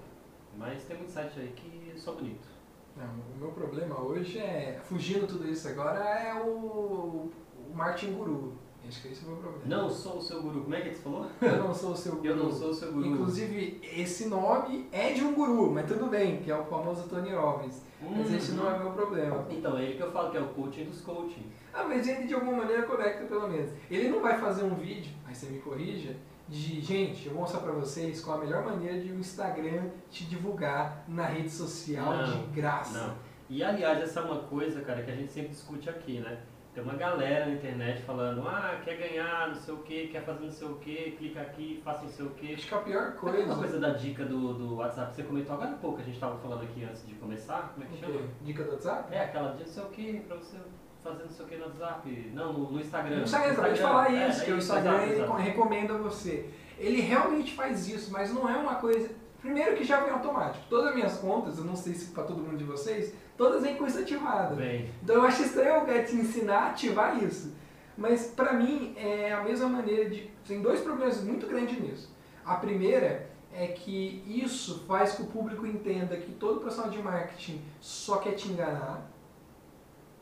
[0.57, 2.47] Mas tem muitos sites aí que são bonitos.
[2.95, 8.53] Não, o meu problema hoje é, fugindo tudo isso agora, é o, o Martin Guru.
[8.87, 9.63] Acho que esse é o meu problema.
[9.65, 10.61] Não sou o seu guru.
[10.61, 11.27] Como é que você falou?
[11.41, 12.27] Eu não sou o seu guru.
[12.27, 13.07] Eu não sou o seu guru.
[13.07, 17.33] Inclusive, esse nome é de um guru, mas tudo bem, que é o famoso Tony
[17.33, 17.81] Robbins.
[18.01, 19.45] Mas esse não é meu problema.
[19.49, 21.45] Então, é ele que eu falo que é o coaching dos coaching.
[21.73, 23.71] Ah, mas ele de alguma maneira conecta pelo menos.
[23.89, 26.15] Ele não vai fazer um vídeo, aí você me corrija,
[26.47, 30.23] de gente, eu vou mostrar pra vocês qual a melhor maneira de o Instagram te
[30.25, 33.07] divulgar na rede social Não, de graça.
[33.07, 33.15] Não.
[33.49, 36.39] E aliás, essa é uma coisa, cara, que a gente sempre discute aqui, né?
[36.77, 40.45] Tem uma galera na internet falando, ah, quer ganhar não sei o que, quer fazer
[40.45, 42.53] não sei o que, clica aqui, faça não sei o que.
[42.53, 43.45] Acho que a pior coisa.
[43.45, 46.19] uma coisa da dica do, do WhatsApp que você comentou agora há pouco, a gente
[46.19, 48.19] tava falando aqui antes de começar, como é que chama?
[48.43, 49.11] Dica do WhatsApp?
[49.11, 50.57] É aquela de não sei o que, pra você
[51.03, 52.31] fazer não sei o que no WhatsApp.
[52.35, 53.15] Não, no, no Instagram.
[53.15, 56.47] No Instagram, acabei de falar É, isso, é que o Instagram ele recomenda você.
[56.77, 59.09] Ele realmente faz isso, mas não é uma coisa.
[59.41, 60.63] Primeiro que já vem automático.
[60.69, 63.75] Todas as minhas contas, eu não sei se para todo mundo de vocês, todas vêm
[63.75, 64.55] com isso ativado.
[64.55, 67.55] Bem, Então eu acho estranho alguém te ensinar a ativar isso.
[67.97, 70.29] Mas pra mim é a mesma maneira de.
[70.47, 72.15] Tem dois problemas muito grandes nisso.
[72.45, 77.61] A primeira é que isso faz que o público entenda que todo profissional de marketing
[77.81, 79.09] só quer te enganar.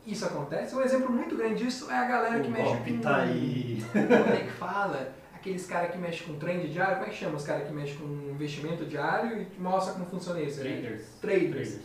[0.05, 0.75] Isso acontece.
[0.75, 3.01] Um exemplo muito grande disso é a galera que o mexe golpe com.
[3.01, 3.83] tá aí.
[3.91, 5.13] Como é que fala?
[5.33, 7.97] Aqueles caras que mexem com trend diário, como é que chama os caras que mexem
[7.97, 10.63] com investimento diário e mostra como funciona isso?
[10.63, 10.71] né?
[10.71, 11.03] Traders.
[11.21, 11.79] Traders.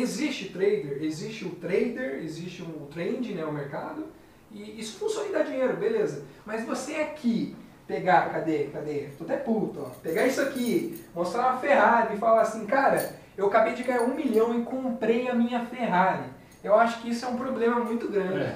[0.00, 4.06] Existe trader, existe o trader, existe o trend, né, o mercado,
[4.50, 6.24] e isso funciona e dá dinheiro, beleza.
[6.46, 7.56] Mas você aqui
[7.86, 9.08] pegar, cadê, cadê?
[9.16, 9.90] Tô até puto, ó.
[10.02, 14.14] Pegar isso aqui, mostrar uma Ferrari e falar assim, cara, eu acabei de ganhar um
[14.14, 16.24] milhão e comprei a minha Ferrari.
[16.62, 18.46] Eu acho que isso é um problema muito grande,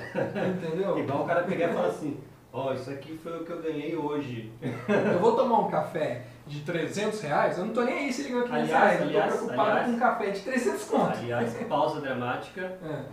[0.58, 0.98] entendeu?
[1.00, 2.18] Igual o cara pegar e falar assim,
[2.52, 4.52] ó, isso aqui foi o que eu ganhei hoje.
[4.88, 8.30] Eu vou tomar um café de 300 reais, eu não tô nem aí se ele
[8.30, 9.86] ganhou 500 Aliás, reais, eu tô preocupado aliás.
[9.86, 11.18] com um café de 300 conto.
[11.18, 12.60] Aliás, pausa dramática.
[12.60, 13.04] É.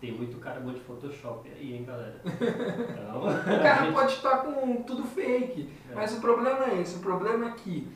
[0.00, 2.20] Tem muito cara bom de Photoshop aí, hein, galera.
[2.24, 5.94] Então, O cara pode estar com tudo fake, É.
[5.94, 6.96] mas o problema é esse.
[6.96, 7.88] O problema é que,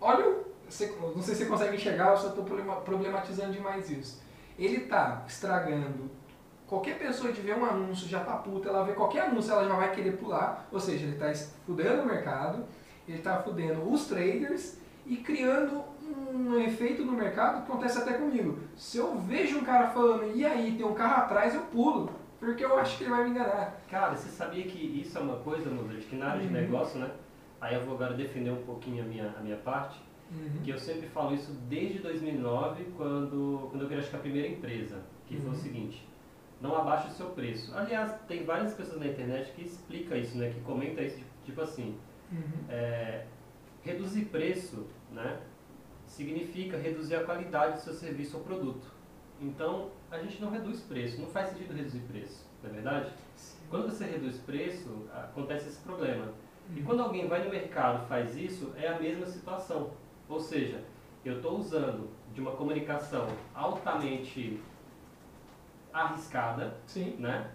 [0.00, 4.22] olha, o- você- não sei se você consegue enxergar, eu só estou problematizando demais isso.
[4.58, 6.10] Ele está estragando.
[6.66, 9.74] Qualquer pessoa que vê um anúncio já tá puta, ela vê qualquer anúncio, ela já
[9.74, 10.68] vai querer pular.
[10.70, 11.32] Ou seja, ele está
[11.64, 12.66] fudendo o mercado,
[13.12, 15.82] ele está fudendo os traders e criando
[16.32, 18.58] um efeito no mercado que acontece até comigo.
[18.76, 22.10] Se eu vejo um cara falando, e aí, tem um carro atrás, eu pulo.
[22.38, 23.80] Porque eu acho que ele vai me enganar.
[23.90, 26.52] Cara, você sabia que isso é uma coisa, Mozart, que na área de Uhum.
[26.52, 27.10] negócio, né?
[27.60, 29.98] Aí eu vou agora defender um pouquinho a minha, a minha parte,
[30.30, 30.60] Uhum.
[30.62, 34.46] que eu sempre falo isso desde 2009, quando, quando eu criei acho que a primeira
[34.46, 35.54] empresa, que foi o Uhum.
[35.58, 36.06] seguinte,
[36.60, 37.74] não abaixe o seu preço.
[37.76, 40.50] Aliás, tem várias pessoas na internet que explica isso, né?
[40.54, 41.96] Que comenta isso, tipo assim,
[42.30, 42.64] Uhum.
[42.68, 43.24] é,
[43.82, 45.40] reduzir preço, né?
[46.06, 48.86] significa reduzir a qualidade do seu serviço ou produto.
[49.40, 53.12] Então, a gente não reduz preço, não faz sentido reduzir preço, não é verdade?
[53.70, 56.32] Quando você reduz preço, acontece esse problema.
[56.74, 59.92] E quando alguém vai no mercado e faz isso, é a mesma situação.
[60.28, 60.82] Ou seja,
[61.24, 64.60] eu estou usando de uma comunicação altamente
[65.92, 67.16] arriscada, Sim.
[67.18, 67.50] né?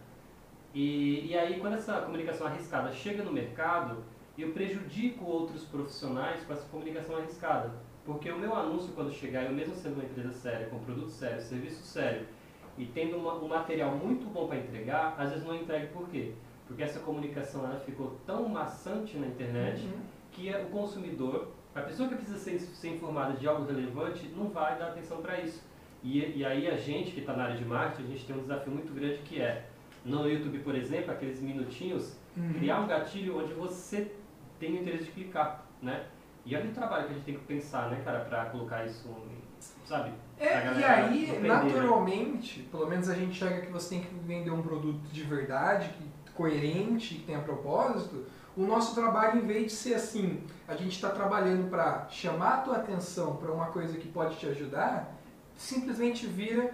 [0.74, 4.04] E, e aí, quando essa comunicação arriscada chega no mercado,
[4.42, 7.72] eu prejudico outros profissionais com essa comunicação arriscada.
[8.06, 11.42] Porque o meu anúncio, quando chegar, eu mesmo sendo uma empresa séria, com produto sério,
[11.42, 12.26] serviço sério,
[12.78, 16.34] e tendo uma, um material muito bom para entregar, às vezes não entregue por quê?
[16.68, 20.02] Porque essa comunicação ela ficou tão maçante na internet Uhum.
[20.32, 24.78] que o consumidor, a pessoa que precisa ser, ser informada de algo relevante, não vai
[24.78, 25.64] dar atenção para isso.
[26.04, 28.40] E, e aí a gente que está na área de marketing, a gente tem um
[28.42, 29.66] desafio muito grande que é,
[30.04, 32.52] no YouTube, por exemplo, aqueles minutinhos, Uhum.
[32.54, 34.12] criar um gatilho onde você
[34.64, 36.06] tem o interesse de clicar, né?
[36.46, 39.10] E olha o trabalho que a gente tem que pensar, né, cara, pra colocar isso,
[39.86, 40.12] sabe?
[40.38, 44.52] É, e aí, perder, naturalmente, pelo menos a gente enxerga que você tem que vender
[44.52, 45.90] um produto de verdade,
[46.34, 48.26] coerente, que tenha propósito.
[48.56, 52.58] O nosso trabalho, em vez de ser assim, a gente está trabalhando para chamar a
[52.58, 55.14] tua atenção para uma coisa que pode te ajudar,
[55.56, 56.74] simplesmente vira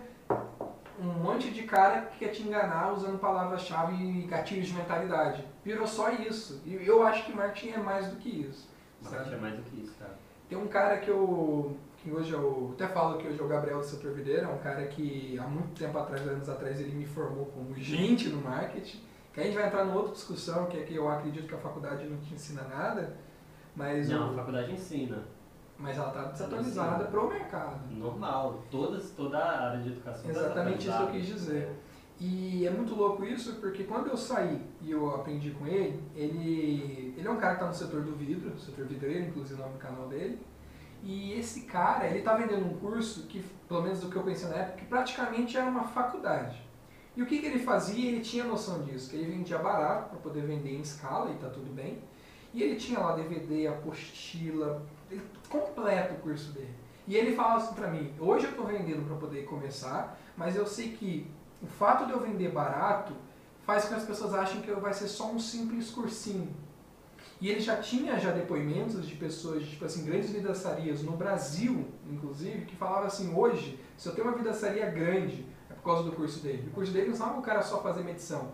[1.01, 5.43] um monte de cara que quer te enganar usando palavras-chave e gatilhos de mentalidade.
[5.63, 6.62] Virou só isso.
[6.65, 8.67] E eu acho que marketing é mais do que isso.
[9.01, 10.17] Marketing é mais do que isso, cara.
[10.47, 11.77] Tem um cara que eu.
[12.03, 14.85] que hoje eu até falo que hoje é o Gabriel do Videira, é um cara
[14.88, 18.99] que há muito tempo atrás, anos atrás, ele me formou como gente no marketing.
[19.33, 21.57] Que a gente vai entrar numa outra discussão, que é que eu acredito que a
[21.59, 23.15] faculdade não te ensina nada,
[23.75, 25.23] mas, Não, a o- faculdade ensina.
[25.79, 27.79] Mas ela está desatualizada para o mercado.
[27.89, 28.63] Normal.
[28.69, 30.25] Todas, toda a área de educação.
[30.25, 31.69] tá Exatamente isso que eu quis dizer.
[32.19, 37.13] E é muito louco isso, porque quando eu saí e eu aprendi com ele, ele,
[37.17, 39.75] ele é um cara que está no setor do vidro, setor vidreiro, inclusive o nome
[39.75, 40.37] do canal dele.
[41.01, 44.49] E esse cara, ele está vendendo um curso que, pelo menos do que eu pensei
[44.49, 46.61] na época, que praticamente era uma faculdade.
[47.15, 48.11] E o que, que ele fazia?
[48.11, 51.47] Ele tinha noção disso, que ele vendia barato para poder vender em escala e tá
[51.47, 51.99] tudo bem.
[52.53, 54.85] E ele tinha lá DVD, apostila,
[55.49, 56.73] completo o curso dele.
[57.07, 60.65] E ele falava assim pra mim, hoje eu tô vendendo para poder começar, mas eu
[60.65, 61.29] sei que
[61.61, 63.13] o fato de eu vender barato
[63.63, 66.55] faz com que as pessoas achem que vai ser só um simples cursinho.
[67.41, 72.65] E ele já tinha já depoimentos de pessoas, tipo assim, grandes vidaçarias no Brasil, inclusive,
[72.65, 76.43] que falavam assim, hoje, se eu tenho uma vidaçaria grande, é por causa do curso
[76.43, 76.67] dele.
[76.67, 78.51] O curso dele não sabe o cara só fazer medição.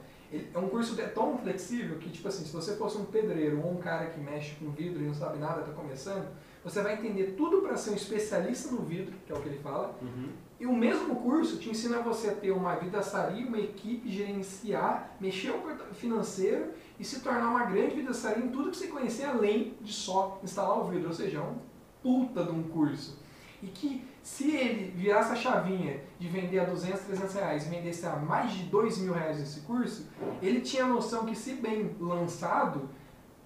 [0.53, 3.71] É um curso de- tão flexível que, tipo assim, se você fosse um pedreiro ou
[3.71, 6.27] um cara que mexe com vidro e não sabe nada, está começando,
[6.63, 9.59] você vai entender tudo para ser um especialista no vidro, que é o que ele
[9.59, 10.29] fala, Uhum.
[10.59, 15.51] e o mesmo curso te ensina você a ter uma vidaçaria, uma equipe, gerenciar, mexer
[15.51, 19.93] o financeiro e se tornar uma grande vidaçaria em tudo que você conhecer, além de
[19.93, 21.09] só instalar o vidro.
[21.09, 21.55] Ou seja, é um
[22.01, 23.19] puta de um curso.
[23.61, 28.07] E que se ele virasse a chavinha de vender a 200, 300 reais e vendesse
[28.07, 30.09] a mais de 2 mil reais esse curso,
[30.41, 32.89] ele tinha a noção que se bem lançado,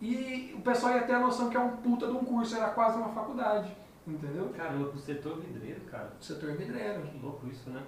[0.02, 2.70] e o pessoal ia ter a noção que é um puta de um curso, era
[2.70, 3.76] quase uma faculdade.
[4.08, 4.54] Entendeu?
[4.56, 6.14] Caramba, pro setor vidreiro, cara.
[6.18, 7.02] O setor vidreiro.
[7.02, 7.84] Que louco isso, né?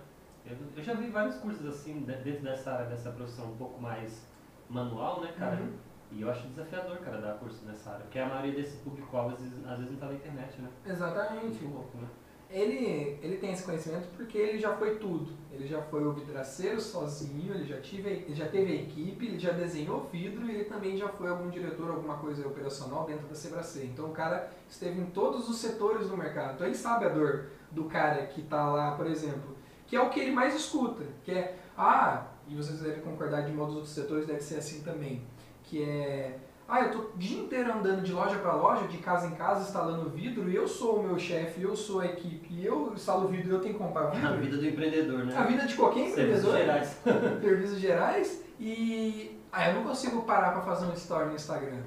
[0.45, 4.27] Eu, eu já vi vários cursos assim, de- dentro dessa, dessa profissão um pouco mais
[4.69, 5.62] manual, né, cara?
[5.62, 5.71] Uhum.
[6.12, 8.01] E eu acho desafiador, cara, dar curso nessa área.
[8.01, 10.69] Porque a maioria desse público-alvo, às vezes, às vezes não tá na internet, né?
[10.86, 11.63] Exatamente.
[11.63, 12.08] Muito louco, né?
[12.52, 15.32] Ele, ele tem esse conhecimento porque ele já foi tudo.
[15.52, 19.40] Ele já foi o vidraceiro sozinho, ele já, tive, ele já teve a equipe, ele
[19.40, 23.36] já desenhou vidro e ele também já foi algum diretor, alguma coisa operacional dentro da
[23.36, 23.86] Sebracê.
[23.86, 26.56] Então o cara esteve em todos os setores do mercado.
[26.56, 29.56] Então ele sabe a dor do cara que está lá, por exemplo,
[29.88, 33.52] que é o que ele mais escuta, que é, ah, e vocês devem concordar de
[33.52, 35.22] modo os outros setores deve ser assim também,
[35.64, 36.38] que é
[36.71, 39.63] ah, eu tô o dia inteiro andando de loja para loja, de casa em casa,
[39.63, 43.49] instalando vidro, e eu sou o meu chefe, eu sou a equipe, eu instalo vidro
[43.49, 44.38] e eu tenho que comprar A vidro.
[44.38, 45.36] vida do empreendedor, né?
[45.36, 47.01] A vida de qualquer Serviços empreendedor, gerais.
[47.41, 51.81] serviços gerais, e ah, eu não consigo parar para fazer um story no Instagram.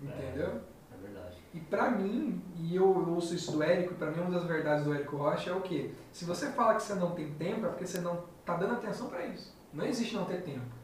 [0.00, 0.62] Entendeu?
[0.90, 1.36] É verdade.
[1.52, 4.94] E pra mim, e eu ouço isso do Érico, pra mim uma das verdades do
[4.94, 5.90] Érico Rocha é o quê?
[6.12, 9.08] Se você fala que você não tem tempo, é porque você não tá dando atenção
[9.08, 9.54] pra isso.
[9.70, 10.77] Não existe não ter tempo.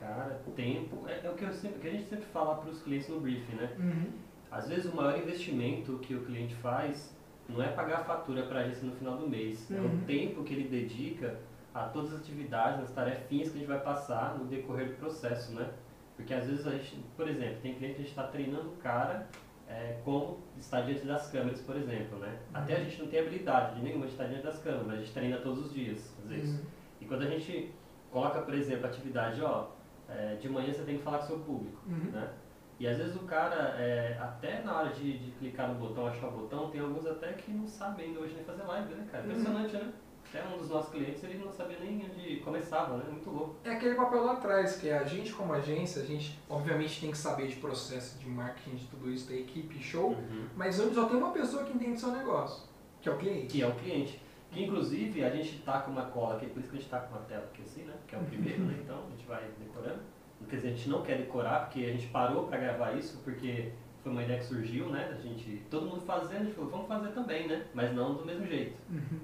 [0.00, 2.82] Cara, tempo é, é o que, eu sempre, que a gente sempre fala para os
[2.82, 3.70] clientes no briefing, né?
[3.78, 4.06] Uhum.
[4.50, 7.14] Às vezes o maior investimento que o cliente faz
[7.48, 9.96] não é pagar a fatura para a agência no final do mês, é Uhum.
[9.96, 11.36] o tempo que ele dedica
[11.74, 15.52] a todas as atividades, as tarefinhas que a gente vai passar no decorrer do processo,
[15.52, 15.68] né?
[16.16, 18.76] Porque às vezes a gente, por exemplo, tem cliente que a gente está treinando o
[18.76, 19.26] cara
[19.68, 22.38] é, como estar diante das câmeras, por exemplo, né?
[22.54, 22.84] Até a Uhum.
[22.84, 25.36] gente não tem habilidade de nenhuma de estar diante das câmeras, mas a gente treina
[25.38, 26.58] todos os dias, às vezes.
[26.58, 26.66] Uhum.
[27.00, 27.70] E quando a gente
[28.10, 29.68] coloca, por exemplo, a atividade, ó,
[30.12, 32.10] é, de manhã você tem que falar com o seu público, Uhum.
[32.12, 32.28] né?
[32.78, 36.28] E às vezes o cara, é, até na hora de, de clicar no botão, achar
[36.28, 39.24] o botão, tem alguns até que não sabem ainda hoje nem fazer live, né, cara?
[39.24, 39.30] Uhum.
[39.30, 39.92] Impressionante, né?
[40.32, 43.04] Até um dos nossos clientes, ele não sabia nem onde começava, né?
[43.10, 43.56] Muito louco.
[43.64, 47.10] É aquele papel lá atrás, que é a gente como agência, a gente obviamente tem
[47.10, 50.16] que saber de processo de marketing, de tudo isso, da equipe, show,
[50.56, 52.66] mas onde só tem uma pessoa que entende seu negócio,
[53.02, 53.46] que é o cliente.
[53.48, 54.22] Que é o cliente.
[54.50, 57.00] Que inclusive a gente tá com uma cola aqui, por isso que a gente tá
[57.00, 57.94] com uma tela aqui assim, né?
[58.06, 58.78] Que é o primeiro, né?
[58.82, 60.00] Então a gente vai decorando.
[60.48, 63.70] Quer dizer, a gente não quer decorar, porque a gente parou para gravar isso, porque
[64.02, 65.10] foi uma ideia que surgiu, né?
[65.12, 67.66] A gente, todo mundo fazendo, a gente falou, vamos fazer também, né?
[67.74, 68.74] Mas não do mesmo jeito.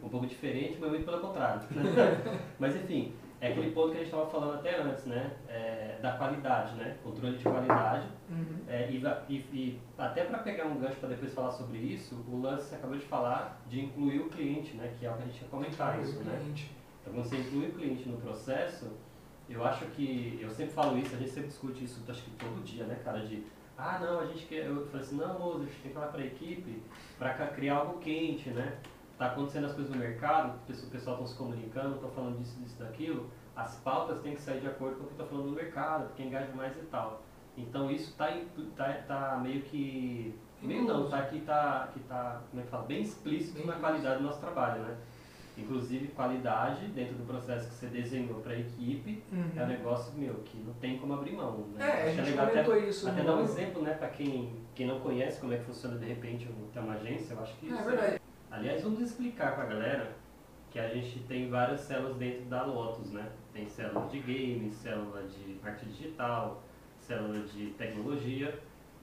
[0.03, 1.63] Um pouco diferente, mas muito pelo contrário.
[2.61, 5.33] mas enfim, é aquele ponto que a gente estava falando até antes, né?
[5.49, 6.97] É, da qualidade, né?
[7.03, 8.07] Controle de qualidade.
[8.31, 8.59] Uhum.
[8.69, 12.41] É, e, e- e até para pegar um gancho para depois falar sobre isso, o
[12.41, 14.93] lance acabou de falar de incluir o cliente, né?
[14.99, 16.39] Que é o que a gente ia comentar isso, né?
[16.41, 16.71] cliente.
[17.03, 18.91] Então, quando você inclui o cliente no processo,
[19.49, 22.65] eu acho que, eu sempre falo isso, a gente sempre discute isso, acho que todo
[22.65, 23.45] dia, né, cara, de,
[23.79, 26.09] ah, não, a gente quer, eu falei assim, não, moço, a gente tem que falar
[26.09, 26.83] para a equipe
[27.19, 28.77] para criar algo quente, né?
[29.19, 32.77] Tá acontecendo as coisas no mercado, o pessoal- estão se comunicando, estão falando disso, disso,
[32.79, 36.09] daquilo, as pautas têm que sair de acordo com o que está falando no mercado,
[36.09, 37.23] porque engaja mais e tal.
[37.57, 42.43] Então, isso tá, impl- tá, tá meio que, meio não, tá que tá, que tá,
[42.51, 44.95] como é que fala, bem explícito Bem na qualidade do nosso trabalho, né?
[45.57, 49.51] Inclusive, qualidade dentro do processo que você desenhou para a equipe Uhum.
[49.57, 51.65] é um negócio, meu, que não tem como abrir mão.
[51.75, 51.83] Né?
[51.83, 53.95] É, a Acho que gente legal comentou até, isso até no- dar um exemplo, né,
[53.95, 57.33] para quem, quem não conhece como é que funciona de repente um- ter uma agência,
[57.33, 58.21] eu acho que É isso verdade.
[58.57, 60.13] Aliás, vamos explicar para a galera
[60.71, 63.31] que a gente tem várias células dentro da Lotus, né?
[63.53, 66.63] Tem célula de games, célula de marketing digital,
[66.99, 68.59] célula de tecnologia.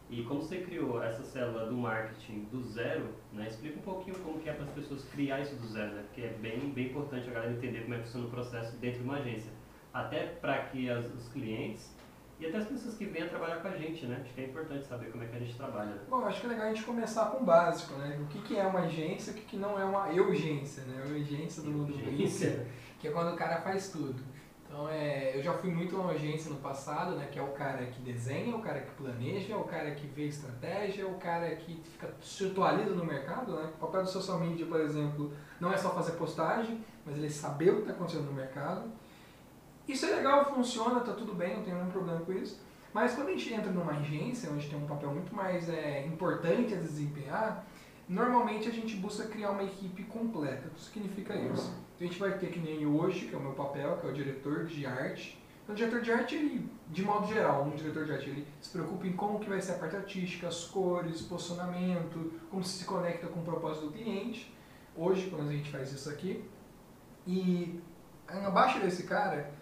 [0.09, 3.47] E como você criou essa célula do marketing do zero, né?
[3.47, 6.01] Explica um pouquinho como que é para as pessoas criar isso do zero, né?
[6.07, 8.99] Porque é bem, bem importante a galera entender como é que funciona o processo dentro
[9.03, 9.51] de uma agência.
[9.93, 11.95] Até para que as- os clientes
[12.39, 14.19] e até as pessoas que venham trabalhar com a gente, né?
[14.21, 16.01] Acho que é importante saber como é que a gente trabalha.
[16.09, 18.19] Bom, acho que é legal a gente começar com o básico, né?
[18.21, 21.03] O que, que é uma agência o que, que não é uma urgência, né?
[21.05, 22.67] Urgência do mundo Urgência.
[22.99, 24.21] que é quando o cara faz tudo.
[24.73, 27.27] Então, é, eu já fui muito uma agência no passado, né?
[27.31, 31.07] Que é o cara que desenha, o cara que planeja, o cara que vê estratégia,
[31.07, 33.69] o cara que fica se atualiza no mercado, né?
[33.75, 37.69] O papel do social media, por exemplo, não é só fazer postagem, mas ele saber
[37.69, 38.91] o que está acontecendo no mercado.
[39.87, 42.59] Isso é legal, funciona, tá tudo bem, não tem nenhum problema com isso.
[42.93, 46.73] Mas quando a gente entra numa agência, onde tem um papel muito mais é, importante
[46.73, 47.65] a desempenhar,
[48.07, 50.67] normalmente a gente busca criar uma equipe completa.
[50.67, 51.73] O que significa isso?
[51.95, 54.09] Então a gente vai ter que nem hoje, que é o meu papel, que é
[54.09, 55.41] o diretor de arte.
[55.63, 58.69] Então, o diretor de arte, ele, de modo geral, um diretor de arte, ele se
[58.69, 63.27] preocupa em como que vai ser a parte artística, as cores, posicionamento, como se conecta
[63.27, 64.53] com o propósito do cliente.
[64.95, 66.43] Hoje, quando a gente faz isso aqui.
[67.25, 67.79] E
[68.27, 69.53] abaixo desse cara,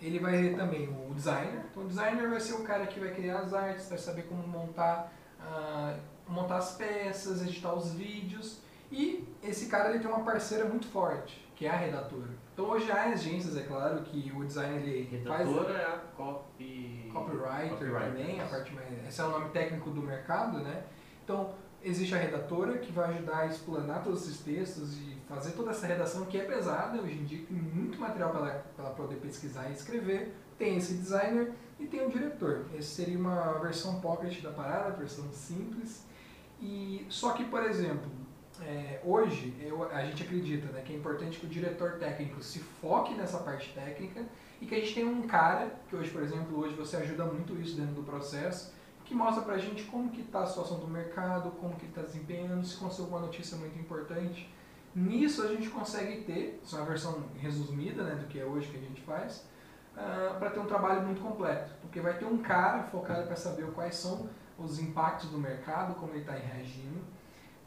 [0.00, 1.64] ele vai ter também o designer.
[1.70, 4.46] Então, o designer vai ser o cara que vai criar as artes, vai saber como
[4.46, 8.60] montar, ah, montar as peças, editar os vídeos.
[8.90, 12.30] E esse cara ele tem uma parceira muito forte, que é a redatora.
[12.54, 17.10] Então hoje há agências, é claro, que o designer ele faz Redatora é a copy...
[17.12, 20.84] copywriter, Copywriter, também, a parte mais, esse é o nome técnico do mercado, né?
[21.22, 25.70] Então existe a redatora que vai ajudar a explanar todos esses textos e fazer toda
[25.70, 29.68] essa redação que é pesada hoje em dia, tem muito material para ela, poder pesquisar
[29.68, 30.34] e escrever.
[30.58, 32.64] Tem esse designer e tem o diretor.
[32.76, 36.04] Esse seria uma versão pocket da parada, versão simples.
[36.60, 38.10] E só que, por exemplo,
[38.60, 42.58] é, hoje eu- a gente acredita né, que é importante que o diretor técnico se
[42.58, 44.24] foque nessa parte técnica
[44.60, 47.54] e que a gente tenha um cara, que hoje, por exemplo, hoje você ajuda muito
[47.60, 48.72] isso dentro do processo,
[49.08, 52.64] que mostra pra gente como que está a situação do mercado, como que está desempenhando,
[52.64, 54.52] se conseguiu alguma notícia muito importante.
[54.94, 58.68] Nisso a gente consegue ter, isso é uma versão resumida né, do que é hoje
[58.68, 59.46] que a gente faz,
[60.38, 61.72] para ter um trabalho muito completo.
[61.80, 66.12] Porque vai ter um cara focado para saber quais são os impactos do mercado, como
[66.12, 67.00] ele está reagindo.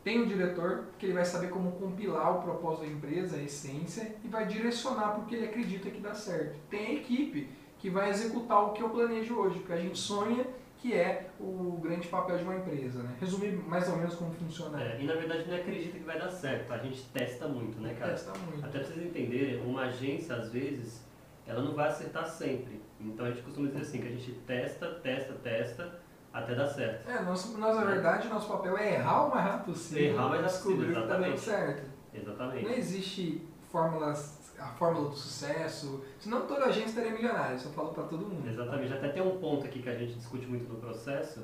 [0.03, 4.15] Tem o diretor, que ele vai saber como compilar o propósito da empresa, a essência,
[4.23, 6.59] e vai direcionar porque ele acredita que dá certo.
[6.69, 7.49] Tem a equipe
[7.79, 10.45] que vai executar o que eu planejo hoje, porque a gente sonha
[10.81, 13.03] que é o grande papel de uma empresa.
[13.03, 13.15] Né?
[13.19, 14.81] Resumir mais ou menos como funciona.
[14.81, 17.93] É, e na verdade não acredita que vai dar certo, a gente testa muito, né,
[17.93, 18.11] cara?
[18.11, 18.65] Testa muito.
[18.65, 21.05] Até pra vocês entenderem, uma agência, às vezes,
[21.45, 22.81] ela não vai acertar sempre.
[22.99, 25.99] Então a gente costuma dizer assim, que a gente testa, testa, testa,
[26.33, 27.09] até dar certo.
[27.09, 30.13] É, nós, nós, na verdade, nosso papel é errar o mais rápido possível.
[30.13, 31.39] Errar o mais rápido possível, tá exatamente.
[31.39, 31.91] certo.
[32.13, 32.65] Exatamente.
[32.65, 37.89] Não existe fórmulas, a fórmula do sucesso, senão toda agência estaria milionária, isso eu falo
[37.89, 38.47] pra todo mundo.
[38.47, 38.93] Exatamente.
[38.93, 41.41] Até tem um ponto aqui que a gente discute muito no processo,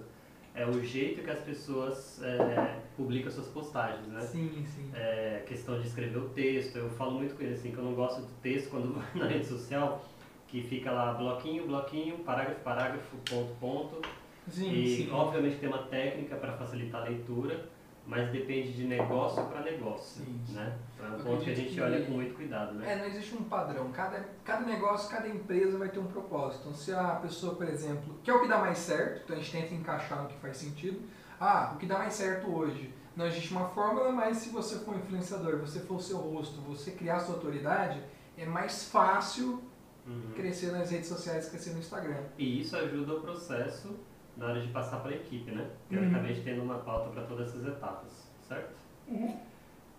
[0.53, 4.21] é o jeito que as pessoas é, publicam suas postagens, né?
[4.21, 4.91] Sim, sim.
[4.93, 7.93] É, questão de escrever o texto, eu falo muito com ele assim, que eu não
[7.93, 10.03] gosto do texto quando vai na rede social,
[10.47, 14.01] que fica lá bloquinho, bloquinho, parágrafo, parágrafo, ponto, ponto.
[14.47, 15.11] Sim, e sim.
[15.11, 17.67] obviamente tem uma técnica para facilitar a leitura,
[18.07, 20.53] mas depende de negócio para negócio, Sim, sim.
[20.53, 20.75] né?
[20.99, 22.93] É um ponto que a gente que- olha com muito cuidado, né?
[22.93, 23.91] É, não existe um padrão.
[23.91, 26.61] Cada, cada negócio, cada empresa vai ter um propósito.
[26.61, 29.51] Então, se a pessoa, por exemplo, quer o que dá mais certo, então a gente
[29.51, 31.01] tenta encaixar no que faz sentido.
[31.39, 32.93] Ah, o que dá mais certo hoje?
[33.15, 36.61] Não existe uma fórmula, mas se você for um influenciador, você for o seu rosto,
[36.61, 38.01] você criar sua autoridade,
[38.37, 39.61] é mais fácil
[40.05, 40.31] Uhum.
[40.35, 42.23] crescer nas redes sociais, crescer no Instagram.
[42.37, 43.93] E isso ajuda o processo
[44.37, 45.63] na hora de passar para a equipe, né?
[45.63, 45.69] Uhum.
[45.89, 48.75] Teoricamente tendo uma pauta para todas essas etapas, certo?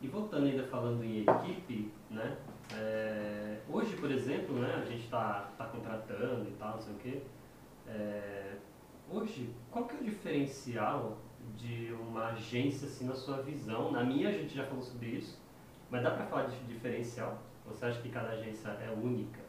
[0.01, 2.37] E voltando ainda falando em equipe, né?
[2.73, 6.99] É, hoje, por exemplo, né, a gente está tá contratando e tal, não sei o
[6.99, 7.23] quê.
[7.89, 8.53] É,
[9.11, 11.19] hoje, qual que é o diferencial
[11.57, 13.91] de uma agência assim na sua visão?
[13.91, 15.41] Na minha a gente já falou sobre isso,
[15.91, 17.39] mas dá para falar de diferencial?
[17.67, 19.48] Você acha que cada agência é única?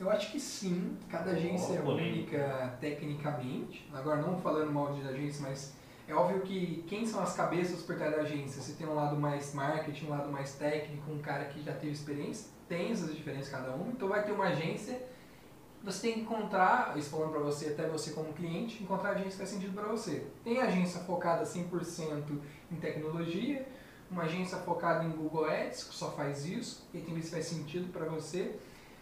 [0.00, 3.86] Eu acho que sim, cada agência é única tecnicamente.
[3.92, 5.74] Agora, não falando mal de agência, mas
[6.08, 8.62] é óbvio que quem são as cabeças por trás da agência?
[8.62, 11.92] Se tem um lado mais marketing, um lado mais técnico, um cara que já teve
[11.92, 13.90] experiência, tem essas diferenças cada um.
[13.90, 15.06] Então, vai ter uma agência.
[15.84, 19.32] Você tem que encontrar, isso falando para você, até você como cliente, encontrar a agência
[19.32, 20.26] que faz sentido para você.
[20.42, 22.22] Tem agência focada 100%
[22.72, 23.68] em tecnologia,
[24.10, 27.30] uma agência focada em Google Ads, que só faz isso, e tem que ver se
[27.30, 28.58] faz sentido para você.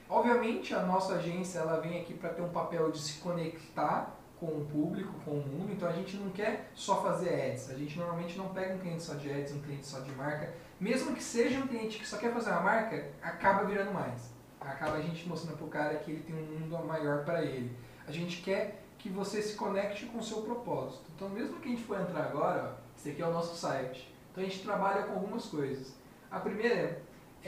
[0.08, 4.46] Obviamente, a nossa agência ela vem aqui para ter um papel de se conectar com
[4.46, 5.72] o público, com o mundo.
[5.72, 7.70] Então a gente não quer só fazer ads.
[7.70, 10.54] A gente normalmente não pega um cliente só de ads, um cliente só de marca.
[10.80, 14.30] Mesmo que seja um cliente que só quer fazer uma marca, acaba virando mais.
[14.60, 17.76] Acaba a gente mostrando para o cara que ele tem um mundo maior para ele.
[18.06, 21.04] A gente quer que você se conecte com o seu propósito.
[21.14, 24.12] Então, mesmo que a gente for entrar agora, ó, esse aqui é o nosso site.
[24.30, 25.94] Então a gente trabalha com algumas coisas.
[26.30, 27.00] A primeira é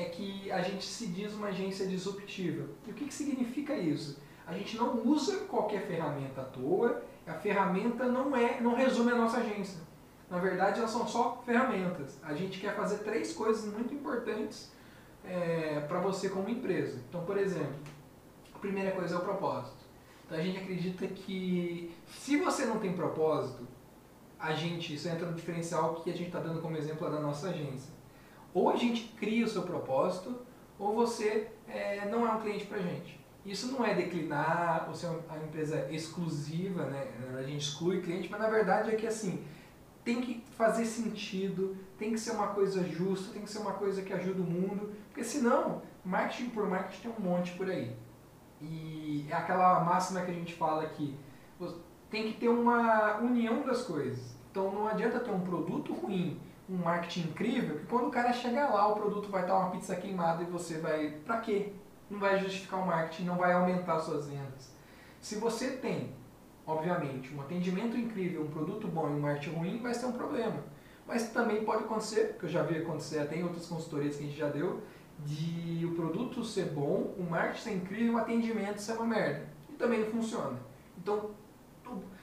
[0.06, 2.66] que a gente se diz uma agência disruptiva.
[2.86, 4.18] E o que, que significa isso?
[4.46, 9.16] A gente não usa qualquer ferramenta à toa, a ferramenta não é, não resume a
[9.16, 9.78] nossa agência.
[10.28, 12.18] Na verdade, elas são só ferramentas.
[12.22, 14.72] A gente quer fazer três coisas muito importantes
[15.88, 17.00] para você como empresa.
[17.08, 17.74] Então, por exemplo,
[18.54, 19.84] a primeira coisa é o propósito.
[20.24, 23.66] Então, a gente acredita que se você não tem propósito,
[24.38, 27.50] a gente, isso entra no diferencial que a gente está dando como exemplo da nossa
[27.50, 27.92] agência.
[28.52, 30.34] Ou a gente cria o seu propósito,
[30.78, 33.20] ou você é, não é um cliente para a gente.
[33.44, 37.08] Isso não é declinar ou ser uma empresa exclusiva, né?
[37.38, 39.44] a gente exclui cliente, mas na verdade é que assim,
[40.04, 44.02] tem que fazer sentido, tem que ser uma coisa justa, tem que ser uma coisa
[44.02, 47.96] que ajuda o mundo, porque senão, marketing por marketing tem um monte por aí.
[48.60, 51.16] E é aquela máxima que a gente fala que
[52.10, 54.36] tem que ter uma união das coisas.
[54.50, 56.38] Então não adianta ter um produto ruim,
[56.70, 59.96] um marketing incrível, que quando o cara chegar lá, o produto vai estar uma pizza
[59.96, 61.10] queimada e você vai.
[61.24, 61.72] Pra quê?
[62.08, 64.72] Não vai justificar o marketing, não vai aumentar suas vendas.
[65.20, 66.14] Se você tem,
[66.64, 70.62] obviamente, um atendimento incrível, um produto bom e um marketing ruim, vai ser um problema.
[71.06, 74.26] Mas também pode acontecer, que eu já vi acontecer até em outras consultorias que a
[74.26, 74.80] gente já deu,
[75.18, 79.48] de o produto ser bom, o marketing ser incrível o atendimento ser uma merda.
[79.68, 80.56] E também não funciona.
[80.96, 81.30] Então,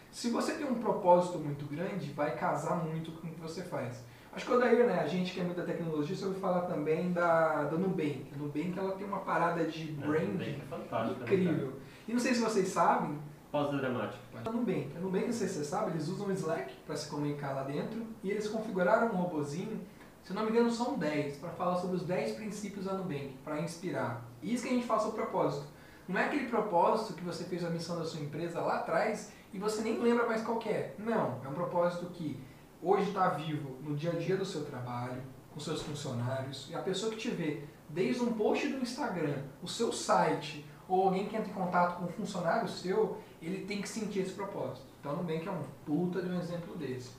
[0.10, 4.04] se você tem um propósito muito grande, vai casar muito com o que você faz.
[4.38, 6.62] Acho que o Odair, né, a gente que é muito da tecnologia, você ouviu falar
[6.68, 8.28] também da, da Nubank.
[8.36, 11.24] A Nubank ela tem uma parada de brand É, é fantástico.
[11.24, 11.74] incrível.
[12.08, 13.18] E não sei se vocês sabem,
[13.52, 14.22] Pós-dramático.
[14.46, 14.92] a Nubank.
[14.96, 17.64] A Nubank, não sei se você sabe, eles usam o Slack para se comunicar lá
[17.64, 19.82] dentro e eles configuraram um robozinho,
[20.24, 23.60] se não me engano são 10, para falar sobre os 10 princípios da Nubank, para
[23.60, 24.24] inspirar.
[24.44, 25.66] E isso que a gente faz o propósito.
[26.08, 29.58] Não é aquele propósito que você fez a missão da sua empresa lá atrás e
[29.58, 30.94] você nem lembra mais qual é.
[31.00, 32.40] Não, é um propósito que
[32.82, 35.22] hoje está vivo no dia a dia do seu trabalho,
[35.54, 39.68] com seus funcionários, e a pessoa que te vê desde um post do Instagram, o
[39.68, 43.90] seu site, ou alguém que entra em contato com um funcionário seu, ele tem que
[43.90, 44.86] sentir esse propósito.
[45.00, 47.12] Então, no Nubank é um puta de um exemplo desse.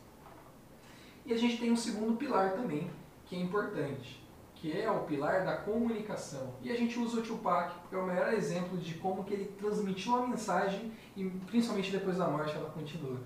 [1.24, 2.90] E a gente tem um segundo pilar também,
[3.26, 6.54] que é importante, que é o pilar da comunicação.
[6.62, 9.44] E a gente usa o Tupac porque é o melhor exemplo de como que ele
[9.58, 13.20] transmitiu a mensagem e principalmente depois da morte ela continua.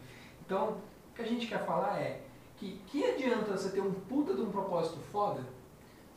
[0.44, 0.78] Então,
[1.12, 2.22] o que a gente quer falar é
[2.56, 5.42] que que adianta você ter um puta de um propósito foda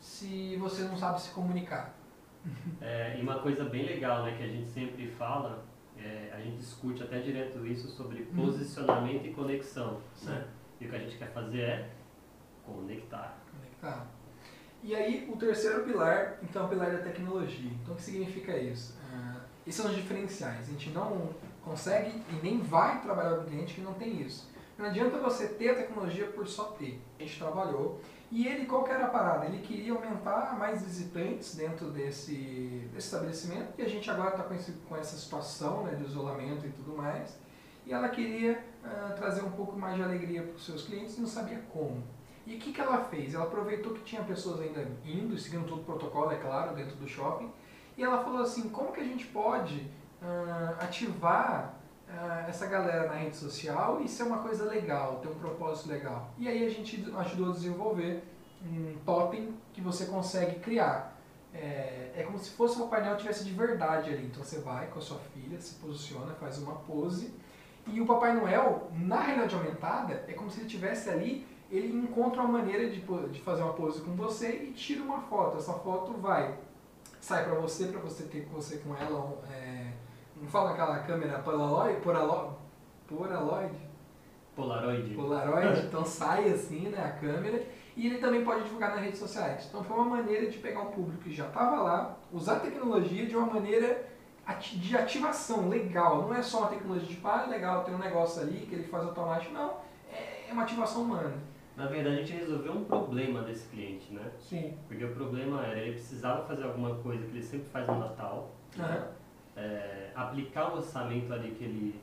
[0.00, 1.94] se você não sabe se comunicar?
[2.80, 5.64] É, e uma coisa bem legal, né, que a gente sempre fala,
[5.98, 8.44] é, a gente discute até direto isso sobre Hum.
[8.44, 10.46] posicionamento e conexão, né?
[10.80, 11.90] E o que a gente quer fazer é
[12.64, 13.36] conectar.
[13.50, 14.06] Conectar.
[14.82, 17.70] E aí, o terceiro pilar, então, é o pilar da tecnologia.
[17.82, 18.96] Então, o que significa isso?
[19.12, 20.68] Ah, esses são os diferenciais.
[20.68, 21.30] A gente não
[21.64, 24.48] consegue e nem vai trabalhar com cliente que não tem isso.
[24.78, 27.00] Não adianta você ter a tecnologia por só ter.
[27.18, 28.00] A gente trabalhou.
[28.30, 29.46] E ele, qual que era a parada?
[29.46, 32.34] Ele queria aumentar mais visitantes dentro desse,
[32.92, 33.72] desse estabelecimento.
[33.78, 34.56] E a gente agora está com,
[34.88, 37.38] com essa situação né, de isolamento e tudo mais.
[37.86, 41.20] e ela queria uh, trazer um pouco mais de alegria para os seus clientes e
[41.20, 42.02] não sabia como.
[42.46, 43.34] E o que, que ela fez?
[43.34, 47.08] Ela aproveitou que tinha pessoas ainda indo, seguindo todo o protocolo, é claro, dentro do
[47.08, 47.50] shopping,
[47.96, 49.90] e ela falou assim, como que a gente pode
[50.22, 51.74] uh, ativar
[52.16, 56.30] uh, essa galera na rede social e ser uma coisa legal, ter um propósito legal.
[56.38, 58.24] E aí a gente ajudou a desenvolver
[58.64, 61.14] um totem que você consegue criar.
[61.54, 64.26] É, é como se fosse um painel tivesse de verdade ali.
[64.26, 67.32] Então você vai com a sua filha, se posiciona, faz uma pose.
[67.86, 72.42] E o Papai Noel, na realidade aumentada, é como se ele estivesse ali, ele encontra
[72.42, 75.58] uma maneira de, de fazer uma pose com você e tira uma foto.
[75.58, 76.58] Essa foto vai,
[77.20, 79.65] sai para você, para você ter você com ela é,
[80.40, 82.00] não fala aquela câmera Polaroid?
[82.00, 82.54] Polaroid?
[83.08, 83.74] Polaroid?
[84.54, 85.14] Polaroid.
[85.14, 87.62] Polaroid, então sai assim, né, a câmera.
[87.96, 89.66] E ele também pode divulgar nas redes sociais.
[89.68, 93.26] Então foi uma maneira de pegar um público que já estava lá, usar a tecnologia
[93.26, 94.06] de uma maneira
[94.60, 96.22] de ativação legal.
[96.22, 98.84] Não é só uma tecnologia de, tipo, ah, legal, tem um negócio ali que ele
[98.84, 99.52] faz automático.
[99.52, 99.74] Não,
[100.12, 101.34] é uma ativação humana.
[101.76, 104.30] Na verdade, a gente resolveu um problema desse cliente, né?
[104.38, 104.78] Sim.
[104.88, 108.50] Porque o problema era, ele precisava fazer alguma coisa que ele sempre faz no Natal.
[108.76, 108.82] Uhum.
[108.82, 109.08] Né?
[109.56, 112.00] É, aplicar o orçamento ali que ele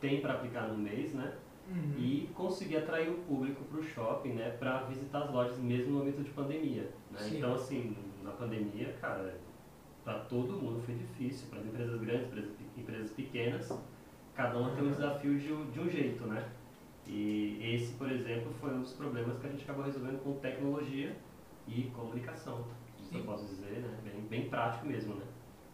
[0.00, 1.32] tem para aplicar no mês, né?
[1.68, 1.94] Uhum.
[1.96, 4.50] E conseguir atrair o público para o shopping, né?
[4.58, 6.90] Para visitar as lojas mesmo no momento de pandemia.
[7.10, 7.20] Né?
[7.32, 9.38] Então, assim, na pandemia, cara,
[10.04, 13.72] para todo mundo foi difícil, para as empresas grandes, para as empresas pequenas,
[14.34, 16.48] cada uma tem um desafio de, de um jeito, né?
[17.06, 21.16] E esse, por exemplo, foi um dos problemas que a gente acabou resolvendo com tecnologia
[21.66, 22.64] e comunicação.
[23.00, 23.98] Isso eu posso dizer, né?
[24.04, 25.24] Bem, bem prático mesmo, né?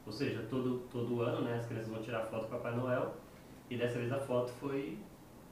[0.08, 3.14] Ou seja, todo, todo ano né, as crianças vão tirar foto com o Papai Noel
[3.68, 4.98] e dessa vez a foto foi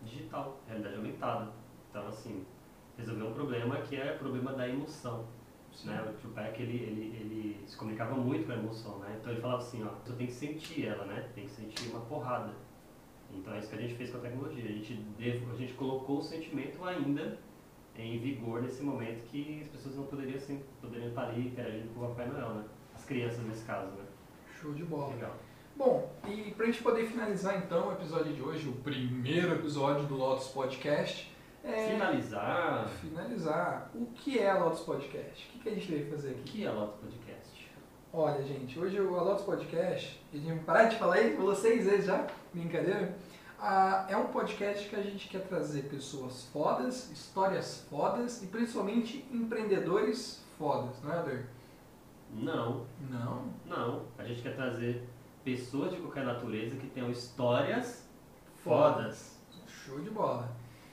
[0.02, 1.52] digital, realidade aumentada.
[1.90, 2.42] Então, assim,
[2.96, 5.26] resolveu um problema que é o problema da emoção.
[5.84, 6.02] Né?
[6.08, 9.18] O Tupac, ele, ele, ele se comunicava muito com a emoção, né?
[9.20, 11.28] Então ele falava assim, ó, você tem que sentir ela, né?
[11.34, 12.54] Tem que sentir uma porrada.
[13.30, 14.64] Então é isso que a gente fez com a tecnologia.
[14.64, 17.38] A gente, devo, a gente colocou o sentimento ainda
[17.94, 22.06] em vigor nesse momento que as pessoas não poderiam, assim, poderiam estar ali interagindo com
[22.06, 22.64] o Papai Noel, né?
[22.94, 24.05] As crianças nesse caso, né?
[24.66, 25.14] Show de bola.
[25.14, 25.36] Legal.
[25.76, 30.04] Bom, e para a gente poder finalizar então o episódio de hoje, o primeiro episódio
[30.06, 31.32] do Lotus Podcast.
[31.62, 31.90] É...
[31.90, 32.88] Finalizar.
[33.00, 33.90] Finalizar.
[33.94, 35.54] O que é a Lotus Podcast?
[35.54, 36.40] O que, a gente veio fazer aqui?
[36.40, 37.70] O que é a Lotus Podcast?
[38.12, 42.06] Olha, gente, hoje o Lotus Podcast, a gente parar de falar aí, falou seis vezes
[42.06, 43.16] já, brincadeira.
[43.60, 49.24] Ah, é um podcast que a gente quer trazer pessoas fodas, histórias fodas e principalmente
[49.30, 51.55] empreendedores fodas, não é, Ader?
[52.32, 52.86] Não.
[53.10, 53.52] Não?
[53.64, 54.02] Não.
[54.18, 55.08] A gente quer trazer
[55.44, 58.08] pessoas de qualquer natureza que tenham histórias
[58.62, 59.38] fodas.
[59.66, 60.50] Show de bola.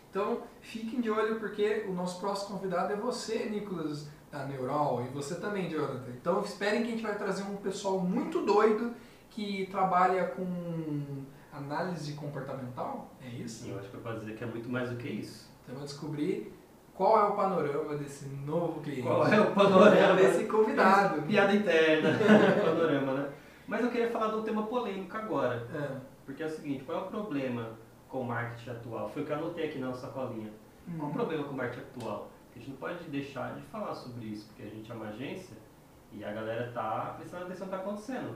[0.09, 5.09] Então, fiquem de olho porque o nosso próximo convidado é você, Nicolas da Neural, e
[5.09, 6.11] você também, Jonathan.
[6.11, 8.93] Então, esperem que a gente vai trazer um pessoal muito doido
[9.31, 13.63] que trabalha com análise comportamental, é isso?
[13.63, 15.49] Sim, eu acho que eu posso dizer que é muito mais do que isso.
[15.63, 16.53] Então, vamos descobrir
[16.95, 19.01] qual é o panorama desse novo cliente?
[19.01, 21.21] Qual é o panorama desse convidado?
[21.23, 22.11] Piada interna,
[22.63, 23.29] panorama, né?
[23.67, 25.67] Mas eu queria falar de um tema polêmico agora.
[25.73, 25.97] É.
[26.25, 27.71] Porque é o seguinte, qual é o problema
[28.07, 29.09] com o marketing atual?
[29.09, 30.51] Foi o que eu anotei aqui na nossa colinha.
[30.87, 30.97] Hum.
[30.97, 32.29] Qual é o problema com o marketing atual?
[32.55, 35.57] A gente não pode deixar de falar sobre isso, porque a gente é uma agência
[36.11, 38.35] e a galera tá prestando atenção no que está acontecendo.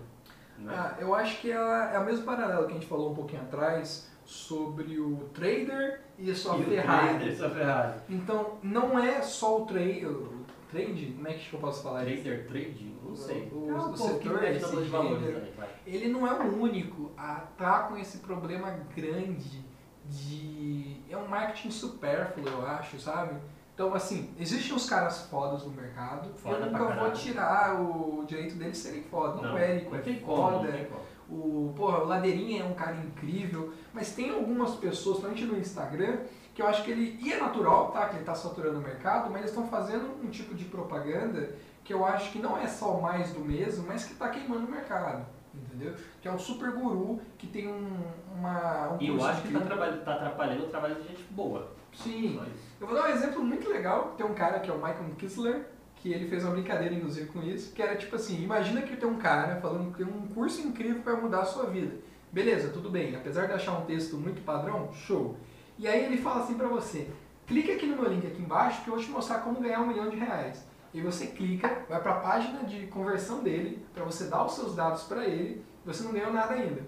[0.58, 0.74] Né?
[0.76, 3.44] Ah, eu acho que é, é o mesmo paralelo que a gente falou um pouquinho
[3.44, 7.08] atrás sobre o trader e a sua e Ferrari.
[7.08, 8.00] trader sua Ferrari.
[8.10, 12.24] Então, não é só o, trade, o trade, como é que eu posso falar isso?
[12.24, 13.50] Trader, trading, não sei.
[13.54, 14.40] O, o, é um o setor
[14.84, 15.48] de valores,
[15.86, 19.66] ele não é o único a estar tá com esse problema grande
[20.06, 20.98] de...
[21.10, 23.40] É um marketing supérfluo, eu acho, sabe?
[23.74, 26.34] Então, assim, existem os caras fodas no mercado.
[26.34, 29.42] Foda eu nunca vou tirar o direito deles serem foda.
[29.42, 30.68] Não, o Érico é foda.
[30.68, 31.00] Como,
[31.30, 36.20] o, porra, o Ladeirinha é um cara incrível, mas tem algumas pessoas, principalmente no Instagram,
[36.54, 39.30] que eu acho que ele, e é natural, tá, que ele está saturando o mercado,
[39.30, 43.00] mas eles estão fazendo um tipo de propaganda que eu acho que não é só
[43.00, 45.94] mais do mesmo, mas que está queimando o mercado, entendeu?
[46.22, 47.98] Que é um super guru que tem um,
[48.36, 48.94] uma...
[48.94, 51.72] Um e eu acho que está tá atrapalhando o trabalho de gente boa.
[51.94, 52.42] Sim.
[52.80, 55.68] Eu vou dar um exemplo muito legal, tem um cara que é o Michael Kissler,
[56.08, 59.08] que ele fez uma brincadeira, inclusive, com isso, que era tipo assim, imagina que tem
[59.08, 61.96] um cara falando que tem um curso incrível para mudar a sua vida.
[62.32, 65.38] Beleza, tudo bem, apesar de achar um texto muito padrão, show.
[65.78, 67.10] E aí ele fala assim para você,
[67.46, 69.88] clica aqui no meu link aqui embaixo que eu vou te mostrar como ganhar um
[69.88, 70.66] milhão de reais.
[70.94, 74.76] E você clica, vai para a página de conversão dele, para você dar os seus
[74.76, 76.82] dados para ele, você não ganhou nada ainda.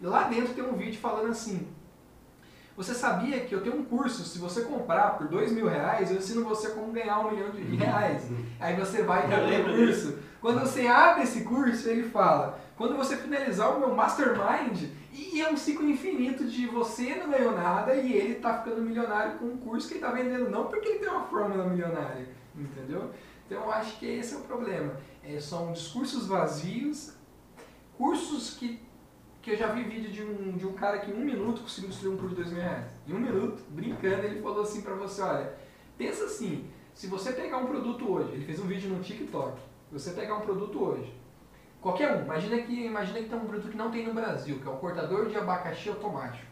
[0.00, 1.66] E lá dentro tem um vídeo falando assim,
[2.76, 6.18] você sabia que eu tenho um curso, se você comprar por dois mil reais, eu
[6.18, 8.28] ensino você como ganhar um milhão de reais.
[8.60, 10.18] Aí você vai para o curso.
[10.40, 15.50] Quando você abre esse curso, ele fala, quando você finalizar o meu mastermind, e é
[15.50, 19.56] um ciclo infinito de você não ganhou nada e ele tá ficando milionário com um
[19.56, 23.10] curso que ele tá vendendo, não porque ele tem uma fórmula milionária, entendeu?
[23.46, 24.94] Então eu acho que esse é o problema.
[25.24, 27.14] É, são discursos vazios,
[27.96, 28.78] cursos que,
[29.46, 31.88] que eu já vi vídeo de um, de um cara que em um minuto conseguiu
[31.90, 32.90] destruir um curso de dois mil reais.
[33.06, 35.54] Em um minuto, brincando, ele falou assim pra você, olha,
[35.96, 39.56] pensa assim, se você pegar um produto hoje, ele fez um vídeo no TikTok,
[39.92, 41.14] você pegar um produto hoje,
[41.80, 44.66] qualquer um, imagina que, imagina que tem um produto que não tem no Brasil, que
[44.66, 46.50] é o cortador de abacaxi automático.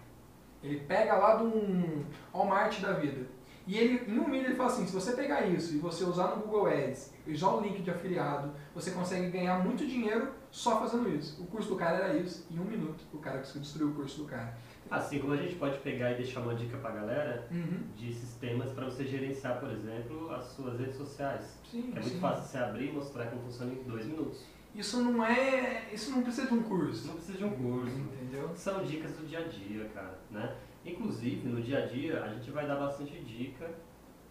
[0.62, 3.26] Ele pega lá de um Walmart da vida.
[3.66, 6.42] E ele, em um ele fala assim, se você pegar isso e você usar no
[6.42, 11.42] Google Ads, usar o link de afiliado, você consegue ganhar muito dinheiro só fazendo isso.
[11.42, 14.18] O curso do cara era isso, em um minuto o cara conseguiu destruir o curso
[14.22, 14.54] do cara.
[14.90, 17.84] Assim como a gente pode pegar e deixar uma dica pra galera Uhum.
[17.96, 21.58] de sistemas para você gerenciar, por exemplo, as suas redes sociais.
[21.70, 22.20] Sim, É muito sim.
[22.20, 24.44] fácil você abrir e mostrar como funciona em dois minutos.
[24.74, 25.86] Isso não é.
[25.92, 27.06] Isso não precisa de um curso.
[27.06, 27.96] Não precisa de um curso.
[27.96, 28.50] Entendeu?
[28.56, 30.52] São dicas do dia a dia, cara, né?
[30.84, 33.70] Inclusive, no dia a dia, a gente vai dar bastante dica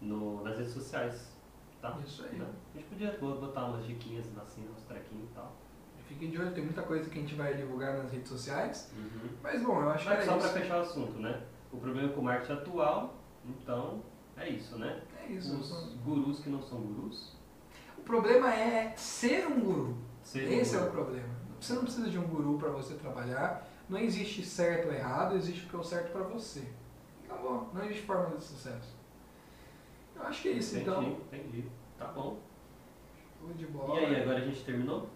[0.00, 1.32] no, nas redes sociais,
[1.80, 1.98] tá?
[2.04, 2.38] Isso aí.
[2.38, 2.46] Né?
[2.74, 5.52] A gente podia botar umas diquinhas assim, uns trequinhos e tal.
[6.06, 8.92] Fiquem de olho, tem muita coisa que a gente vai divulgar nas redes sociais.
[8.96, 9.30] Uhum.
[9.42, 11.42] Mas bom, eu acho que Mas era só para fechar o assunto, né?
[11.72, 14.02] O problema com o marketing atual, então,
[14.36, 15.02] é isso, né?
[15.22, 15.56] É isso.
[15.56, 17.36] Os gurus que não são gurus.
[17.98, 19.96] O problema é ser um guru.
[20.22, 20.90] ser Esse é guru.
[20.90, 21.34] o problema.
[21.60, 23.66] Você não precisa de um guru para você trabalhar.
[23.88, 26.66] Não existe certo ou errado, existe o que é o certo para você.
[27.24, 27.68] Acabou.
[27.72, 28.96] Não existe fórmula de sucesso.
[30.16, 31.18] Eu acho que é isso, Entendi, então.
[31.32, 31.64] entendi.
[31.98, 32.38] Tá bom.
[33.40, 33.98] Show de E bola.
[33.98, 35.08] aí, agora a gente terminou?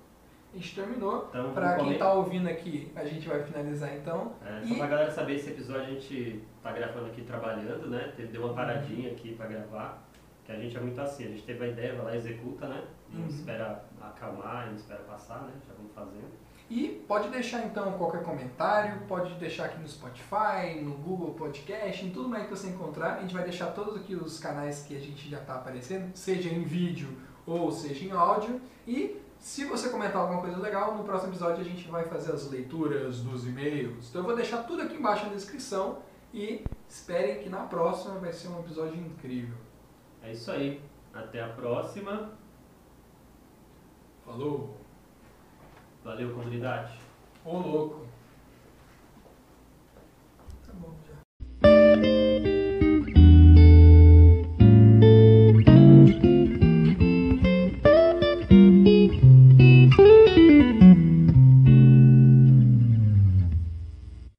[0.52, 1.26] A gente terminou.
[1.28, 4.32] Então, Pra quem começo- tá ouvindo aqui, a gente vai finalizar então.
[4.44, 8.12] É, E- só pra galera saber, esse episódio a gente tá gravando aqui trabalhando, né?
[8.30, 10.02] Deu uma paradinha aqui pra gravar.
[10.44, 12.66] Que a gente é muito assim, a gente teve a ideia, vai lá e executa,
[12.66, 12.86] né?
[13.10, 13.26] Não Uhum.
[13.28, 15.52] espera acalmar, não espera passar, né?
[15.66, 16.30] Já vamos fazendo.
[16.70, 22.10] E pode deixar então qualquer comentário, pode deixar aqui no Spotify, no Google Podcast, em
[22.10, 23.14] tudo mais que você encontrar.
[23.14, 26.50] A gente vai deixar todos aqui os canais que a gente já está aparecendo, seja
[26.50, 27.08] em vídeo
[27.46, 28.60] ou seja em áudio.
[28.86, 32.50] E se você comentar alguma coisa legal, no próximo episódio a gente vai fazer as
[32.50, 34.10] leituras dos e-mails.
[34.10, 36.00] Então eu vou deixar tudo aqui embaixo na descrição
[36.34, 39.56] e esperem que na próxima vai ser um episódio incrível.
[40.22, 40.82] É isso aí.
[41.14, 42.32] Até a próxima.
[44.24, 44.77] Falou!
[46.05, 46.92] Valeu, comunidade.
[47.44, 48.07] Ô louco!